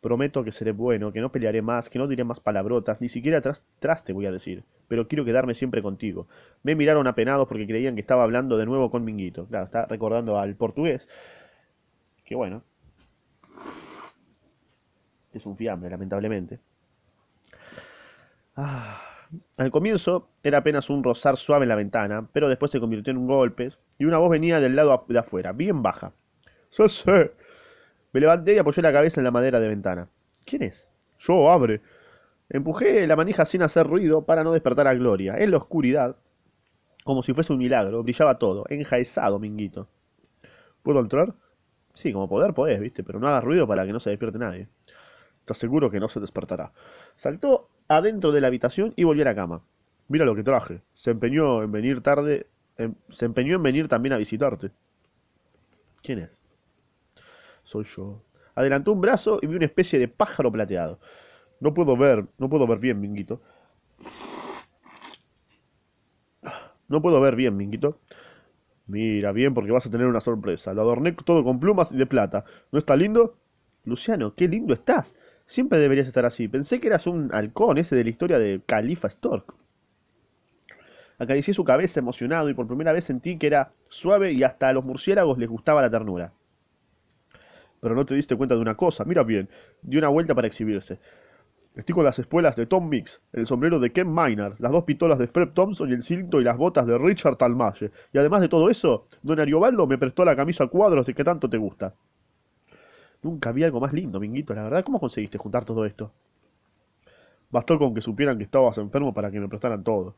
Prometo 0.02 0.44
que 0.44 0.52
seré 0.52 0.72
bueno, 0.72 1.14
que 1.14 1.22
no 1.22 1.32
pelearé 1.32 1.62
más, 1.62 1.90
que 1.90 2.00
no 2.00 2.08
diré 2.08 2.24
más 2.26 2.40
palabrotas, 2.40 3.00
ni 3.00 3.08
siquiera 3.10 3.42
tras, 3.42 3.64
tras 3.80 4.04
te 4.04 4.12
voy 4.12 4.26
a 4.26 4.32
decir. 4.32 4.64
Pero 4.88 5.08
quiero 5.08 5.24
quedarme 5.24 5.54
siempre 5.54 5.82
contigo. 5.82 6.28
Me 6.64 6.76
miraron 6.76 7.08
apenados 7.08 7.48
porque 7.48 7.68
creían 7.68 7.96
que 7.96 8.02
estaba 8.02 8.24
hablando 8.24 8.58
de 8.58 8.66
nuevo 8.66 8.90
con 8.92 9.06
Minguito. 9.06 9.46
Claro, 9.46 9.66
está 9.66 9.86
recordando 9.86 10.40
al 10.40 10.56
portugués. 10.56 11.08
Que 12.26 12.36
bueno, 12.36 12.64
es 15.38 15.46
un 15.46 15.58
fiambre, 15.58 15.90
lamentablemente. 15.90 16.60
Ah, 18.56 19.02
Al 19.58 19.72
comienzo 19.72 20.30
era 20.44 20.60
apenas 20.60 20.90
un 20.90 21.04
rozar 21.04 21.38
suave 21.38 21.66
en 21.66 21.70
la 21.70 21.76
ventana, 21.76 22.28
pero 22.34 22.50
después 22.50 22.72
se 22.72 22.80
convirtió 22.80 23.12
en 23.12 23.18
un 23.18 23.28
golpe 23.28 23.70
y 23.98 24.06
una 24.06 24.18
voz 24.20 24.30
venía 24.32 24.60
del 24.60 24.76
lado 24.76 25.06
de 25.08 25.20
afuera, 25.20 25.52
bien 25.54 25.82
baja. 25.82 26.14
¡Sí, 26.70 26.88
sí! 26.90 27.12
Me 28.14 28.20
levanté 28.22 28.56
y 28.56 28.58
apoyé 28.60 28.82
la 28.82 28.94
cabeza 28.94 29.20
en 29.20 29.26
la 29.26 29.32
madera 29.32 29.60
de 29.60 29.68
ventana. 29.68 30.08
¿Quién 30.46 30.64
es? 30.64 30.88
Yo, 31.20 31.52
abre. 31.52 31.82
Empujé 32.50 33.08
la 33.08 33.16
manija 33.18 33.46
sin 33.46 33.64
hacer 33.64 33.88
ruido 33.88 34.26
para 34.26 34.44
no 34.44 34.54
despertar 34.54 34.88
a 34.88 34.96
Gloria. 34.96 35.38
En 35.38 35.52
la 35.52 35.58
oscuridad, 35.58 36.18
como 37.06 37.24
si 37.24 37.34
fuese 37.34 37.54
un 37.54 37.60
milagro, 37.60 38.04
brillaba 38.04 38.40
todo, 38.40 38.66
enjaezado, 38.70 39.40
minguito. 39.40 39.88
¿Puedo 40.84 41.00
entrar? 41.02 41.36
Sí, 41.96 42.14
como 42.14 42.30
poder 42.30 42.54
podés, 42.54 42.80
viste, 42.82 43.04
pero 43.04 43.20
no 43.20 43.28
hagas 43.30 43.44
ruido 43.46 43.68
para 43.68 43.86
que 43.86 43.94
no 43.94 44.00
se 44.02 44.12
despierte 44.12 44.40
nadie. 44.40 44.70
Te 45.46 45.54
aseguro 45.54 45.90
que 45.92 46.00
no 46.00 46.10
se 46.10 46.20
despertará. 46.20 46.72
Saltó 47.16 47.70
adentro 47.88 48.32
de 48.32 48.42
la 48.42 48.48
habitación 48.48 48.94
y 48.96 49.04
volvió 49.04 49.24
a 49.24 49.26
la 49.26 49.36
cama. 49.36 49.62
Mira 50.08 50.26
lo 50.26 50.36
que 50.36 50.44
traje. 50.44 50.82
Se 50.94 51.12
empeñó 51.12 51.64
en 51.64 51.72
venir 51.72 52.02
tarde. 52.02 52.48
se 53.10 53.26
empeñó 53.26 53.56
en 53.56 53.64
venir 53.64 53.88
también 53.88 54.14
a 54.14 54.18
visitarte. 54.18 54.72
¿Quién 56.02 56.20
es? 56.20 56.30
Soy 57.64 57.86
yo. 57.86 58.22
Adelantó 58.56 58.92
un 58.92 59.02
brazo 59.02 59.40
y 59.42 59.48
vi 59.48 59.56
una 59.56 59.66
especie 59.66 60.00
de 60.00 60.08
pájaro 60.08 60.52
plateado. 60.52 61.00
No 61.60 61.74
puedo 61.74 61.96
ver, 61.96 62.26
no 62.38 62.50
puedo 62.50 62.68
ver 62.68 62.80
bien, 62.80 63.00
Minguito. 63.00 63.42
No 66.88 67.02
puedo 67.02 67.20
ver 67.22 67.36
bien, 67.36 67.56
Minguito. 67.56 68.00
Mira 68.86 69.32
bien 69.32 69.54
porque 69.54 69.72
vas 69.72 69.86
a 69.86 69.90
tener 69.90 70.08
una 70.08 70.20
sorpresa. 70.20 70.74
Lo 70.74 70.82
adorné 70.82 71.14
todo 71.14 71.44
con 71.44 71.60
plumas 71.60 71.92
y 71.92 71.98
de 71.98 72.06
plata. 72.06 72.44
¿No 72.72 72.80
está 72.80 72.96
lindo? 72.96 73.38
Luciano, 73.86 74.36
qué 74.36 74.48
lindo 74.48 74.74
estás. 74.74 75.16
Siempre 75.54 75.78
deberías 75.78 76.08
estar 76.08 76.26
así. 76.26 76.48
Pensé 76.48 76.80
que 76.80 76.88
eras 76.88 77.06
un 77.06 77.30
halcón 77.32 77.78
ese 77.78 77.96
de 77.96 78.04
la 78.04 78.10
historia 78.10 78.40
de 78.40 78.64
Califa 78.66 79.08
Stork. 79.08 79.54
Acaricié 81.20 81.54
su 81.54 81.64
cabeza 81.64 82.00
emocionado 82.00 82.50
y 82.50 82.56
por 82.56 82.66
primera 82.66 82.92
vez 82.92 83.04
sentí 83.04 83.38
que 83.38 83.46
era 83.46 83.72
suave 83.88 84.32
y 84.32 84.42
hasta 84.42 84.70
a 84.70 84.74
los 84.74 84.84
murciélagos 84.84 85.38
les 85.38 85.48
gustaba 85.48 85.84
la 85.84 85.92
ternura. 85.92 86.34
Pero 87.82 87.94
no 87.94 88.04
te 88.04 88.16
diste 88.16 88.36
cuenta 88.36 88.56
de 88.56 88.62
una 88.62 88.74
cosa. 88.74 89.04
Mira 89.04 89.22
bien. 89.22 89.48
Dio 89.84 90.00
una 90.00 90.08
vuelta 90.08 90.34
para 90.34 90.48
exhibirse. 90.48 90.98
Estoy 91.76 91.94
con 91.94 92.06
las 92.06 92.18
espuelas 92.18 92.56
de 92.56 92.66
Tom 92.66 92.90
Mix, 92.90 93.22
el 93.32 93.46
sombrero 93.46 93.80
de 93.80 93.92
Ken 93.92 94.12
Miner, 94.12 94.56
las 94.58 94.72
dos 94.72 94.86
pistolas 94.86 95.20
de 95.20 95.28
Fred 95.28 95.50
Thompson 95.50 95.88
y 95.88 95.94
el 95.94 96.02
cinto 96.02 96.42
y 96.42 96.44
las 96.44 96.58
botas 96.58 96.88
de 96.88 96.98
Richard 96.98 97.38
Talmalle. 97.38 97.92
Y 98.12 98.18
además 98.18 98.42
de 98.42 98.50
todo 98.50 98.72
eso, 98.72 99.06
don 99.22 99.40
Ariobaldo 99.40 99.86
me 99.86 100.00
prestó 100.00 100.26
la 100.26 100.36
camisa 100.36 100.66
cuadros 100.66 101.06
de 101.06 101.14
que 101.14 101.24
tanto 101.24 101.48
te 101.48 101.58
gusta. 101.58 101.94
Nunca 103.24 103.52
vi 103.52 103.64
algo 103.64 103.80
más 103.80 103.94
lindo, 103.94 104.20
Minguito, 104.20 104.54
la 104.54 104.64
verdad. 104.64 104.84
¿Cómo 104.84 105.00
conseguiste 105.00 105.38
juntar 105.38 105.66
todo 105.66 105.86
esto? 105.86 106.12
Bastó 107.50 107.80
con 107.80 107.94
que 107.94 108.02
supieran 108.02 108.38
que 108.38 108.44
estabas 108.44 108.78
enfermo 108.78 109.14
para 109.14 109.32
que 109.32 109.40
me 109.40 109.48
prestaran 109.48 109.84
todo. 109.84 110.16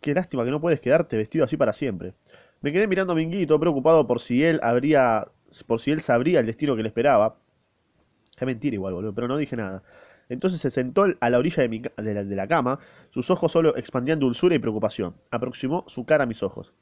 Qué 0.00 0.14
lástima 0.14 0.44
que 0.44 0.50
no 0.50 0.60
puedes 0.60 0.80
quedarte 0.80 1.16
vestido 1.16 1.44
así 1.44 1.56
para 1.56 1.72
siempre. 1.72 2.14
Me 2.60 2.72
quedé 2.72 2.86
mirando 2.86 3.12
a 3.12 3.16
Minguito, 3.16 3.58
preocupado 3.60 4.06
por 4.06 4.20
si 4.20 4.42
él 4.44 4.60
habría. 4.62 5.28
por 5.66 5.80
si 5.80 5.92
él 5.92 6.00
sabría 6.00 6.40
el 6.40 6.46
destino 6.46 6.76
que 6.76 6.82
le 6.82 6.88
esperaba. 6.88 7.36
Es 8.36 8.46
mentira 8.46 8.74
igual, 8.74 8.94
boludo, 8.94 9.14
pero 9.14 9.28
no 9.28 9.36
dije 9.36 9.56
nada. 9.56 9.82
Entonces 10.28 10.60
se 10.60 10.70
sentó 10.70 11.06
a 11.20 11.30
la 11.30 11.38
orilla 11.38 11.66
de, 11.66 12.36
la, 12.36 12.46
cama, 12.46 12.78
sus 13.10 13.30
ojos 13.30 13.52
solo 13.52 13.76
expandían 13.76 14.18
dulzura 14.18 14.54
y 14.54 14.58
preocupación. 14.58 15.14
Aproximó 15.30 15.84
su 15.88 16.06
cara 16.06 16.24
a 16.24 16.26
mis 16.26 16.42
ojos. 16.42 16.72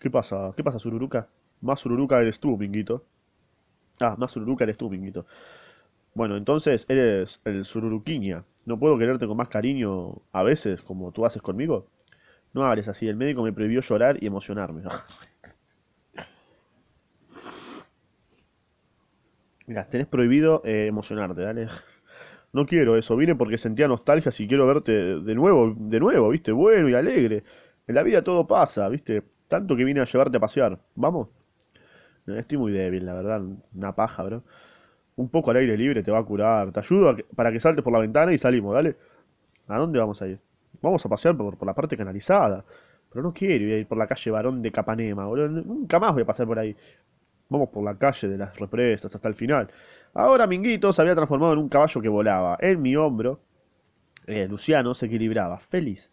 ¿Qué 0.00 0.10
pasa? 0.10 0.52
¿Qué 0.56 0.64
pasa, 0.64 0.78
Sururuca? 0.78 1.28
Más 1.60 1.80
Sururuca 1.80 2.20
eres 2.20 2.40
tú, 2.40 2.56
Minguito. 2.56 3.04
Ah, 4.00 4.14
más 4.18 4.32
Sururuca 4.32 4.64
eres 4.64 4.76
tú, 4.76 4.90
Minguito. 4.90 5.26
Bueno, 6.14 6.36
entonces 6.36 6.86
eres 6.88 7.40
el 7.44 7.64
Sururuquiña. 7.64 8.44
¿No 8.64 8.78
puedo 8.78 8.98
quererte 8.98 9.26
con 9.26 9.36
más 9.36 9.48
cariño 9.48 10.22
a 10.32 10.42
veces, 10.42 10.82
como 10.82 11.12
tú 11.12 11.26
haces 11.26 11.42
conmigo? 11.42 11.88
No 12.54 12.64
hables 12.64 12.88
así, 12.88 13.08
el 13.08 13.16
médico 13.16 13.42
me 13.42 13.52
prohibió 13.52 13.80
llorar 13.82 14.22
y 14.22 14.26
emocionarme. 14.26 14.82
Mira, 19.66 19.88
tenés 19.88 20.06
prohibido 20.06 20.62
eh, 20.64 20.86
emocionarte, 20.86 21.42
dale. 21.42 21.68
No 22.52 22.64
quiero 22.66 22.96
eso, 22.96 23.16
vine 23.16 23.34
porque 23.34 23.58
sentía 23.58 23.88
nostalgia 23.88 24.32
y 24.38 24.48
quiero 24.48 24.66
verte 24.66 24.92
de 24.92 25.34
nuevo, 25.34 25.74
de 25.76 26.00
nuevo, 26.00 26.30
viste, 26.30 26.52
bueno 26.52 26.88
y 26.88 26.94
alegre. 26.94 27.44
En 27.86 27.94
la 27.94 28.02
vida 28.02 28.24
todo 28.24 28.46
pasa, 28.46 28.88
viste, 28.88 29.22
tanto 29.48 29.76
que 29.76 29.84
vine 29.84 30.00
a 30.00 30.04
llevarte 30.06 30.38
a 30.38 30.40
pasear. 30.40 30.78
¿Vamos? 30.94 31.28
Estoy 32.26 32.58
muy 32.58 32.72
débil, 32.72 33.06
la 33.06 33.14
verdad, 33.14 33.42
una 33.74 33.92
paja, 33.94 34.22
bro. 34.22 34.42
Un 35.16 35.28
poco 35.28 35.50
al 35.50 35.58
aire 35.58 35.76
libre 35.76 36.02
te 36.02 36.10
va 36.10 36.18
a 36.18 36.24
curar. 36.24 36.72
Te 36.72 36.80
ayudo 36.80 37.16
para 37.34 37.50
que 37.52 37.60
saltes 37.60 37.82
por 37.82 37.92
la 37.92 38.00
ventana 38.00 38.32
y 38.32 38.38
salimos, 38.38 38.74
dale. 38.74 38.96
¿A 39.68 39.78
dónde 39.78 39.98
vamos 39.98 40.20
a 40.22 40.28
ir? 40.28 40.38
Vamos 40.82 41.04
a 41.06 41.08
pasear 41.08 41.36
por, 41.36 41.56
por 41.56 41.66
la 41.66 41.74
parte 41.74 41.96
canalizada. 41.96 42.64
Pero 43.10 43.22
no 43.22 43.32
quiero 43.32 43.64
ir 43.64 43.86
por 43.86 43.98
la 43.98 44.06
calle 44.06 44.30
Barón 44.30 44.62
de 44.62 44.70
Capanema, 44.70 45.26
boludo. 45.26 45.48
Nunca 45.48 45.98
más 45.98 46.12
voy 46.12 46.22
a 46.22 46.26
pasar 46.26 46.46
por 46.46 46.58
ahí. 46.58 46.76
Vamos 47.48 47.68
por 47.70 47.84
la 47.84 47.96
calle 47.96 48.28
de 48.28 48.36
las 48.36 48.56
represas 48.56 49.14
hasta 49.14 49.28
el 49.28 49.34
final. 49.34 49.68
Ahora 50.14 50.46
Minguito 50.46 50.92
se 50.92 51.00
había 51.02 51.14
transformado 51.14 51.52
en 51.52 51.60
un 51.60 51.68
caballo 51.68 52.00
que 52.00 52.08
volaba. 52.08 52.58
En 52.60 52.82
mi 52.82 52.96
hombro, 52.96 53.40
eh, 54.26 54.46
Luciano 54.48 54.94
se 54.94 55.06
equilibraba, 55.06 55.58
feliz. 55.58 56.10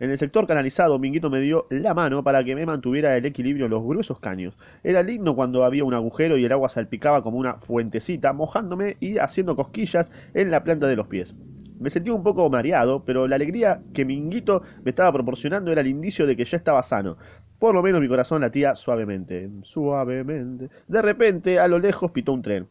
En 0.00 0.10
el 0.10 0.18
sector 0.18 0.46
canalizado, 0.48 0.98
Minguito 0.98 1.30
me 1.30 1.40
dio 1.40 1.66
la 1.70 1.94
mano 1.94 2.24
para 2.24 2.42
que 2.42 2.56
me 2.56 2.66
mantuviera 2.66 3.16
el 3.16 3.24
equilibrio 3.26 3.66
en 3.66 3.70
los 3.70 3.84
gruesos 3.84 4.18
caños. 4.18 4.58
Era 4.82 5.04
lindo 5.04 5.36
cuando 5.36 5.64
había 5.64 5.84
un 5.84 5.94
agujero 5.94 6.36
y 6.36 6.44
el 6.44 6.50
agua 6.50 6.68
salpicaba 6.68 7.22
como 7.22 7.38
una 7.38 7.54
fuentecita, 7.54 8.32
mojándome 8.32 8.96
y 8.98 9.18
haciendo 9.18 9.54
cosquillas 9.54 10.10
en 10.34 10.50
la 10.50 10.64
planta 10.64 10.88
de 10.88 10.96
los 10.96 11.06
pies. 11.06 11.32
Me 11.78 11.90
sentí 11.90 12.10
un 12.10 12.24
poco 12.24 12.50
mareado, 12.50 13.04
pero 13.04 13.28
la 13.28 13.36
alegría 13.36 13.82
que 13.92 14.04
Minguito 14.04 14.62
me 14.82 14.90
estaba 14.90 15.12
proporcionando 15.12 15.70
era 15.70 15.80
el 15.80 15.86
indicio 15.86 16.26
de 16.26 16.36
que 16.36 16.44
ya 16.44 16.56
estaba 16.56 16.82
sano. 16.82 17.16
Por 17.60 17.74
lo 17.74 17.82
menos 17.82 18.00
mi 18.00 18.08
corazón 18.08 18.40
latía 18.40 18.74
suavemente, 18.74 19.48
suavemente. 19.62 20.70
De 20.88 21.02
repente, 21.02 21.60
a 21.60 21.68
lo 21.68 21.78
lejos 21.78 22.10
pitó 22.10 22.32
un 22.32 22.42
tren. 22.42 22.66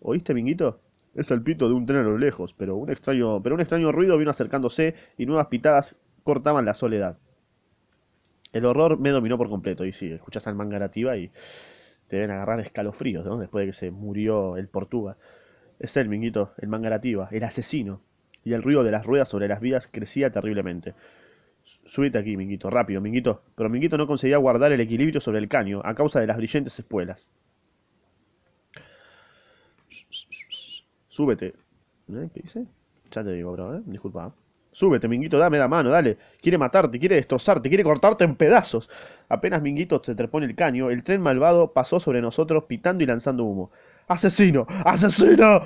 ¿Oíste, 0.00 0.34
Minguito? 0.34 0.80
Es 1.14 1.30
el 1.30 1.42
pito 1.42 1.68
de 1.68 1.74
un 1.74 1.86
tren 1.86 2.00
a 2.00 2.02
lo 2.02 2.18
lejos, 2.18 2.54
pero 2.54 2.76
un 2.76 2.90
extraño, 2.90 3.40
pero 3.42 3.54
un 3.54 3.60
extraño 3.60 3.92
ruido 3.92 4.18
vino 4.18 4.30
acercándose 4.30 4.94
y 5.16 5.26
nuevas 5.26 5.46
pitadas 5.46 5.96
cortaban 6.24 6.64
la 6.64 6.74
soledad. 6.74 7.18
El 8.52 8.64
horror 8.64 8.98
me 8.98 9.10
dominó 9.10 9.38
por 9.38 9.48
completo, 9.48 9.84
y 9.84 9.92
sí, 9.92 10.10
escuchas 10.10 10.46
al 10.46 10.54
mangarativa 10.54 11.16
y 11.16 11.30
te 12.08 12.16
deben 12.16 12.30
agarrar 12.30 12.60
escalofríos, 12.60 13.24
¿no? 13.24 13.38
Después 13.38 13.62
de 13.62 13.66
que 13.66 13.72
se 13.72 13.90
murió 13.90 14.56
el 14.56 14.68
Portuga. 14.68 15.16
Es 15.78 15.96
él, 15.96 16.08
Minguito, 16.08 16.52
el 16.58 16.68
mangarativa, 16.68 17.28
el 17.30 17.44
asesino. 17.44 18.00
Y 18.44 18.52
el 18.52 18.62
ruido 18.62 18.84
de 18.84 18.90
las 18.90 19.06
ruedas 19.06 19.28
sobre 19.28 19.48
las 19.48 19.60
vías 19.60 19.88
crecía 19.90 20.30
terriblemente. 20.30 20.94
Súbete 21.86 22.18
aquí, 22.18 22.36
Minguito, 22.36 22.70
rápido, 22.70 23.00
Minguito. 23.00 23.42
Pero 23.56 23.68
Minguito 23.68 23.96
no 23.98 24.06
conseguía 24.06 24.36
guardar 24.36 24.72
el 24.72 24.80
equilibrio 24.80 25.20
sobre 25.20 25.38
el 25.38 25.48
caño 25.48 25.80
a 25.84 25.94
causa 25.94 26.20
de 26.20 26.26
las 26.26 26.36
brillantes 26.36 26.78
espuelas. 26.78 27.26
Súbete. 31.08 31.54
¿Eh? 32.08 32.28
¿Qué 32.34 32.40
dice? 32.42 32.66
Ya 33.10 33.24
te 33.24 33.32
digo, 33.32 33.52
bro, 33.52 33.76
¿eh? 33.76 33.82
Disculpa. 33.86 34.34
Súbete, 34.74 35.06
Minguito, 35.06 35.38
dame 35.38 35.56
la 35.56 35.68
mano, 35.68 35.88
dale. 35.88 36.18
Quiere 36.42 36.58
matarte, 36.58 36.98
quiere 36.98 37.14
destrozarte, 37.14 37.68
quiere 37.68 37.84
cortarte 37.84 38.24
en 38.24 38.34
pedazos. 38.34 38.90
Apenas 39.28 39.62
Minguito 39.62 40.02
se 40.04 40.16
trepó 40.16 40.38
en 40.38 40.44
el 40.44 40.56
caño, 40.56 40.90
el 40.90 41.04
tren 41.04 41.22
malvado 41.22 41.72
pasó 41.72 42.00
sobre 42.00 42.20
nosotros 42.20 42.64
pitando 42.64 43.04
y 43.04 43.06
lanzando 43.06 43.44
humo. 43.44 43.70
¡Asesino! 44.08 44.66
¡Asesino! 44.84 45.62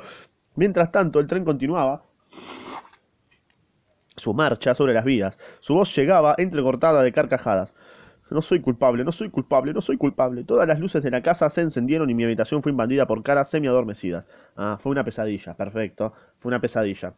Mientras 0.57 0.93
tanto, 0.93 1.21
el 1.21 1.27
tren 1.27 1.45
continuaba 1.45 2.03
su 4.15 4.35
marcha 4.35 4.75
sobre 4.75 4.93
las 4.93 5.05
vías. 5.07 5.39
Su 5.61 5.75
voz 5.75 5.95
llegaba 5.97 6.35
entrecortada 6.37 7.03
de 7.03 7.11
carcajadas. 7.11 7.75
No 8.31 8.43
soy 8.43 8.61
culpable, 8.61 9.05
no 9.05 9.13
soy 9.13 9.31
culpable, 9.31 9.73
no 9.73 9.81
soy 9.81 9.97
culpable. 9.97 10.45
Todas 10.45 10.69
las 10.69 10.79
luces 10.81 11.03
de 11.03 11.11
la 11.11 11.23
casa 11.23 11.49
se 11.49 11.63
encendieron 11.63 12.11
y 12.11 12.15
mi 12.15 12.25
habitación 12.25 12.63
fue 12.63 12.73
invadida 12.73 13.07
por 13.07 13.23
caras 13.23 13.49
semi-adormecidas. 13.49 14.27
Ah, 14.55 14.79
fue 14.79 14.93
una 14.93 15.03
pesadilla, 15.03 15.55
perfecto. 15.55 16.13
Fue 16.39 16.51
una 16.51 16.61
pesadilla. 16.61 17.15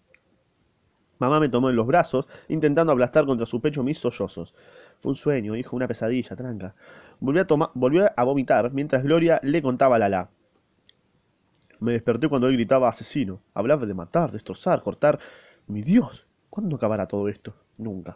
Mamá 1.20 1.38
me 1.38 1.48
tomó 1.48 1.70
en 1.70 1.76
los 1.76 1.86
brazos, 1.86 2.26
intentando 2.48 2.92
aplastar 2.92 3.26
contra 3.26 3.46
su 3.46 3.60
pecho 3.60 3.84
mis 3.84 3.98
sollozos. 4.00 4.54
Un 5.04 5.14
sueño, 5.14 5.54
hijo, 5.54 5.76
una 5.76 5.86
pesadilla, 5.86 6.34
tranca. 6.34 6.74
Volvió 7.20 7.46
a, 8.06 8.12
a 8.16 8.24
vomitar 8.24 8.72
mientras 8.72 9.04
Gloria 9.04 9.38
le 9.44 9.62
contaba 9.62 9.98
la 9.98 10.08
la. 10.08 10.30
Me 11.78 11.92
desperté 11.92 12.28
cuando 12.28 12.48
él 12.48 12.54
gritaba 12.54 12.88
asesino. 12.88 13.40
Hablaba 13.54 13.86
de 13.86 13.94
matar, 13.94 14.32
destrozar, 14.32 14.82
cortar. 14.82 15.18
Mi 15.66 15.82
Dios, 15.82 16.26
¿cuándo 16.50 16.76
acabará 16.76 17.06
todo 17.06 17.28
esto? 17.28 17.54
Nunca. 17.78 18.14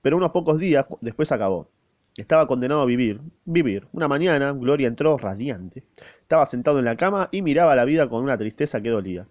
Pero 0.00 0.16
unos 0.16 0.30
pocos 0.30 0.58
días 0.58 0.86
después 1.00 1.32
acabó. 1.32 1.68
Estaba 2.16 2.46
condenado 2.46 2.82
a 2.82 2.86
vivir. 2.86 3.20
Vivir. 3.44 3.86
Una 3.92 4.08
mañana, 4.08 4.52
Gloria 4.52 4.88
entró 4.88 5.16
radiante. 5.16 5.82
Estaba 6.20 6.46
sentado 6.46 6.78
en 6.78 6.84
la 6.84 6.96
cama 6.96 7.28
y 7.32 7.42
miraba 7.42 7.76
la 7.76 7.84
vida 7.84 8.08
con 8.08 8.22
una 8.22 8.36
tristeza 8.38 8.80
que 8.82 8.90
dolía. 8.90 9.26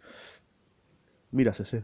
Mira, 1.31 1.53
Cece. 1.53 1.83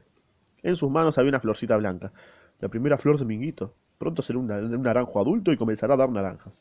En 0.64 0.76
sus 0.76 0.90
manos 0.90 1.18
había 1.18 1.30
una 1.30 1.40
florcita 1.40 1.78
blanca. 1.78 2.12
La 2.60 2.70
primera 2.70 2.98
flor 2.98 3.18
de 3.20 3.26
Minguito. 3.26 3.74
Pronto 3.98 4.22
será 4.22 4.40
un, 4.40 4.48
naranjo 4.48 5.20
adulto 5.20 5.52
y 5.52 5.58
comenzará 5.58 5.96
a 5.96 5.98
dar 5.98 6.10
naranjas. 6.10 6.54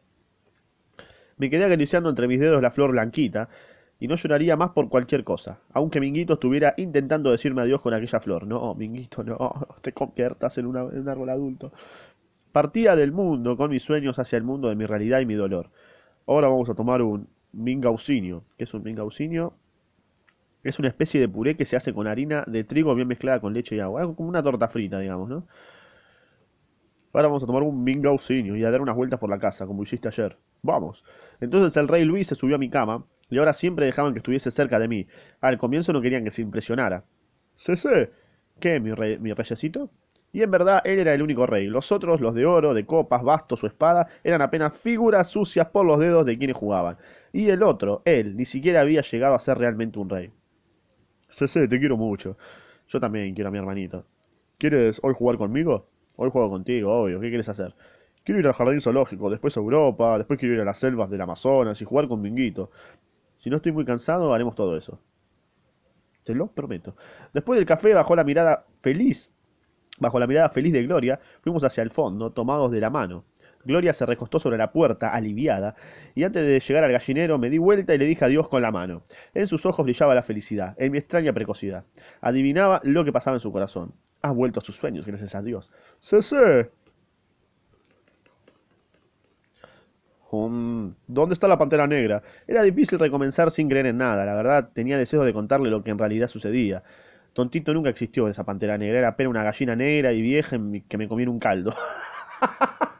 Me 1.36 1.50
quedé 1.50 1.64
acariciando 1.64 2.08
entre 2.08 2.28
mis 2.28 2.40
dedos 2.40 2.62
la 2.62 2.70
flor 2.70 2.92
blanquita. 2.92 3.48
Y 3.98 4.08
no 4.08 4.16
lloraría 4.16 4.56
más 4.56 4.70
por 4.70 4.90
cualquier 4.90 5.24
cosa, 5.24 5.60
aunque 5.72 6.00
Minguito 6.00 6.34
estuviera 6.34 6.74
intentando 6.76 7.30
decirme 7.30 7.62
adiós 7.62 7.80
con 7.80 7.94
aquella 7.94 8.20
flor. 8.20 8.46
No, 8.46 8.74
Minguito, 8.74 9.24
no, 9.24 9.38
te 9.80 9.92
conviertas 9.92 10.58
en, 10.58 10.66
en 10.66 11.00
un 11.00 11.08
árbol 11.08 11.30
adulto. 11.30 11.72
Partía 12.52 12.94
del 12.94 13.12
mundo 13.12 13.56
con 13.56 13.70
mis 13.70 13.82
sueños 13.82 14.18
hacia 14.18 14.36
el 14.36 14.44
mundo 14.44 14.68
de 14.68 14.74
mi 14.74 14.84
realidad 14.84 15.20
y 15.20 15.26
mi 15.26 15.34
dolor. 15.34 15.70
Ahora 16.26 16.48
vamos 16.48 16.68
a 16.68 16.74
tomar 16.74 17.00
un 17.00 17.28
mingaucinio. 17.52 18.44
¿Qué 18.58 18.64
es 18.64 18.74
un 18.74 18.82
mingaucinio? 18.82 19.54
Es 20.66 20.80
una 20.80 20.88
especie 20.88 21.20
de 21.20 21.28
puré 21.28 21.56
que 21.56 21.64
se 21.64 21.76
hace 21.76 21.94
con 21.94 22.08
harina 22.08 22.42
de 22.46 22.64
trigo 22.64 22.92
bien 22.96 23.06
mezclada 23.06 23.40
con 23.40 23.54
leche 23.54 23.76
y 23.76 23.80
agua. 23.80 24.00
Algo 24.00 24.16
como 24.16 24.28
una 24.28 24.42
torta 24.42 24.66
frita, 24.66 24.98
digamos, 24.98 25.28
¿no? 25.28 25.46
Ahora 27.12 27.28
vamos 27.28 27.44
a 27.44 27.46
tomar 27.46 27.62
un 27.62 27.84
mingaucinio 27.84 28.56
y 28.56 28.64
a 28.64 28.70
dar 28.70 28.80
unas 28.80 28.96
vueltas 28.96 29.20
por 29.20 29.30
la 29.30 29.38
casa, 29.38 29.64
como 29.64 29.84
hiciste 29.84 30.08
ayer. 30.08 30.36
Vamos. 30.62 31.04
Entonces 31.40 31.76
el 31.76 31.86
rey 31.86 32.04
Luis 32.04 32.26
se 32.26 32.34
subió 32.34 32.56
a 32.56 32.58
mi 32.58 32.68
cama 32.68 33.04
y 33.30 33.38
ahora 33.38 33.52
siempre 33.52 33.86
dejaban 33.86 34.12
que 34.12 34.18
estuviese 34.18 34.50
cerca 34.50 34.80
de 34.80 34.88
mí. 34.88 35.06
Al 35.40 35.56
comienzo 35.56 35.92
no 35.92 36.02
querían 36.02 36.24
que 36.24 36.32
se 36.32 36.42
impresionara. 36.42 37.04
Sí. 37.54 37.74
¿Qué, 38.58 38.80
mi, 38.80 38.92
rey, 38.92 39.18
mi? 39.18 39.32
Y 40.32 40.42
en 40.42 40.50
verdad 40.50 40.82
él 40.84 40.98
era 40.98 41.14
el 41.14 41.22
único 41.22 41.46
rey. 41.46 41.68
Los 41.68 41.92
otros, 41.92 42.20
los 42.20 42.34
de 42.34 42.44
oro, 42.44 42.74
de 42.74 42.84
copas, 42.84 43.22
bastos 43.22 43.62
o 43.62 43.66
espada, 43.68 44.08
eran 44.24 44.42
apenas 44.42 44.74
figuras 44.74 45.28
sucias 45.28 45.68
por 45.68 45.86
los 45.86 46.00
dedos 46.00 46.26
de 46.26 46.36
quienes 46.36 46.56
jugaban. 46.56 46.98
Y 47.32 47.50
el 47.50 47.62
otro, 47.62 48.02
él, 48.04 48.36
ni 48.36 48.44
siquiera 48.44 48.80
había 48.80 49.02
llegado 49.02 49.34
a 49.34 49.38
ser 49.38 49.58
realmente 49.58 49.98
un 49.98 50.10
rey. 50.10 50.32
Sí, 51.36 51.68
te 51.68 51.78
quiero 51.78 51.98
mucho. 51.98 52.38
Yo 52.88 52.98
también 52.98 53.34
quiero 53.34 53.48
a 53.48 53.50
mi 53.50 53.58
hermanito. 53.58 54.06
¿Quieres 54.58 54.98
hoy 55.02 55.12
jugar 55.14 55.36
conmigo? 55.36 55.86
Hoy 56.16 56.30
juego 56.30 56.48
contigo, 56.48 56.90
obvio. 57.02 57.20
¿Qué 57.20 57.28
quieres 57.28 57.48
hacer? 57.50 57.74
Quiero 58.24 58.40
ir 58.40 58.46
al 58.46 58.54
jardín 58.54 58.80
zoológico, 58.80 59.28
después 59.30 59.54
a 59.56 59.60
Europa, 59.60 60.16
después 60.16 60.38
quiero 60.38 60.54
ir 60.54 60.60
a 60.62 60.64
las 60.64 60.78
selvas 60.78 61.10
del 61.10 61.20
Amazonas 61.20 61.80
y 61.82 61.84
jugar 61.84 62.08
con 62.08 62.22
Minguito. 62.22 62.70
Si 63.38 63.50
no 63.50 63.56
estoy 63.56 63.72
muy 63.72 63.84
cansado, 63.84 64.32
haremos 64.32 64.54
todo 64.54 64.76
eso. 64.78 64.98
Te 66.24 66.34
lo 66.34 66.48
prometo. 66.48 66.96
Después 67.32 67.58
del 67.58 67.66
café, 67.66 67.94
bajó 67.94 68.16
la 68.16 68.24
mirada 68.24 68.64
feliz, 68.80 69.30
bajo 69.98 70.18
la 70.18 70.26
mirada 70.26 70.48
feliz 70.50 70.72
de 70.72 70.82
Gloria, 70.84 71.20
fuimos 71.42 71.64
hacia 71.64 71.82
el 71.82 71.90
fondo, 71.90 72.30
tomados 72.30 72.72
de 72.72 72.80
la 72.80 72.90
mano. 72.90 73.24
Gloria 73.66 73.92
se 73.92 74.06
recostó 74.06 74.38
sobre 74.38 74.56
la 74.56 74.72
puerta, 74.72 75.12
aliviada, 75.12 75.74
y 76.14 76.24
antes 76.24 76.46
de 76.46 76.60
llegar 76.60 76.84
al 76.84 76.92
gallinero 76.92 77.38
me 77.38 77.50
di 77.50 77.58
vuelta 77.58 77.94
y 77.94 77.98
le 77.98 78.06
dije 78.06 78.24
adiós 78.24 78.48
con 78.48 78.62
la 78.62 78.70
mano. 78.70 79.02
En 79.34 79.46
sus 79.46 79.66
ojos 79.66 79.84
brillaba 79.84 80.14
la 80.14 80.22
felicidad, 80.22 80.74
en 80.78 80.92
mi 80.92 80.98
extraña 80.98 81.32
precocidad. 81.32 81.84
Adivinaba 82.20 82.80
lo 82.84 83.04
que 83.04 83.12
pasaba 83.12 83.36
en 83.36 83.40
su 83.40 83.52
corazón. 83.52 83.92
Has 84.22 84.34
vuelto 84.34 84.60
a 84.60 84.62
sus 84.62 84.76
sueños, 84.76 85.06
gracias 85.06 85.34
a 85.34 85.42
Dios. 85.42 85.70
Sí, 86.00 86.22
sí. 86.22 86.36
¿dónde 91.06 91.32
está 91.32 91.48
la 91.48 91.58
pantera 91.58 91.86
negra? 91.86 92.22
Era 92.46 92.62
difícil 92.62 92.98
recomenzar 92.98 93.50
sin 93.50 93.68
creer 93.68 93.86
en 93.86 93.98
nada. 93.98 94.24
La 94.24 94.34
verdad, 94.34 94.70
tenía 94.72 94.98
deseos 94.98 95.24
de 95.24 95.32
contarle 95.32 95.70
lo 95.70 95.82
que 95.82 95.90
en 95.90 95.98
realidad 95.98 96.28
sucedía. 96.28 96.82
Tontito 97.32 97.72
nunca 97.74 97.90
existió 97.90 98.28
esa 98.28 98.44
pantera 98.44 98.78
negra. 98.78 98.98
Era 98.98 99.08
apenas 99.08 99.30
una 99.30 99.42
gallina 99.42 99.76
negra 99.76 100.12
y 100.12 100.22
vieja 100.22 100.58
que 100.88 100.98
me 100.98 101.08
comía 101.08 101.30
un 101.30 101.38
caldo. 101.38 101.74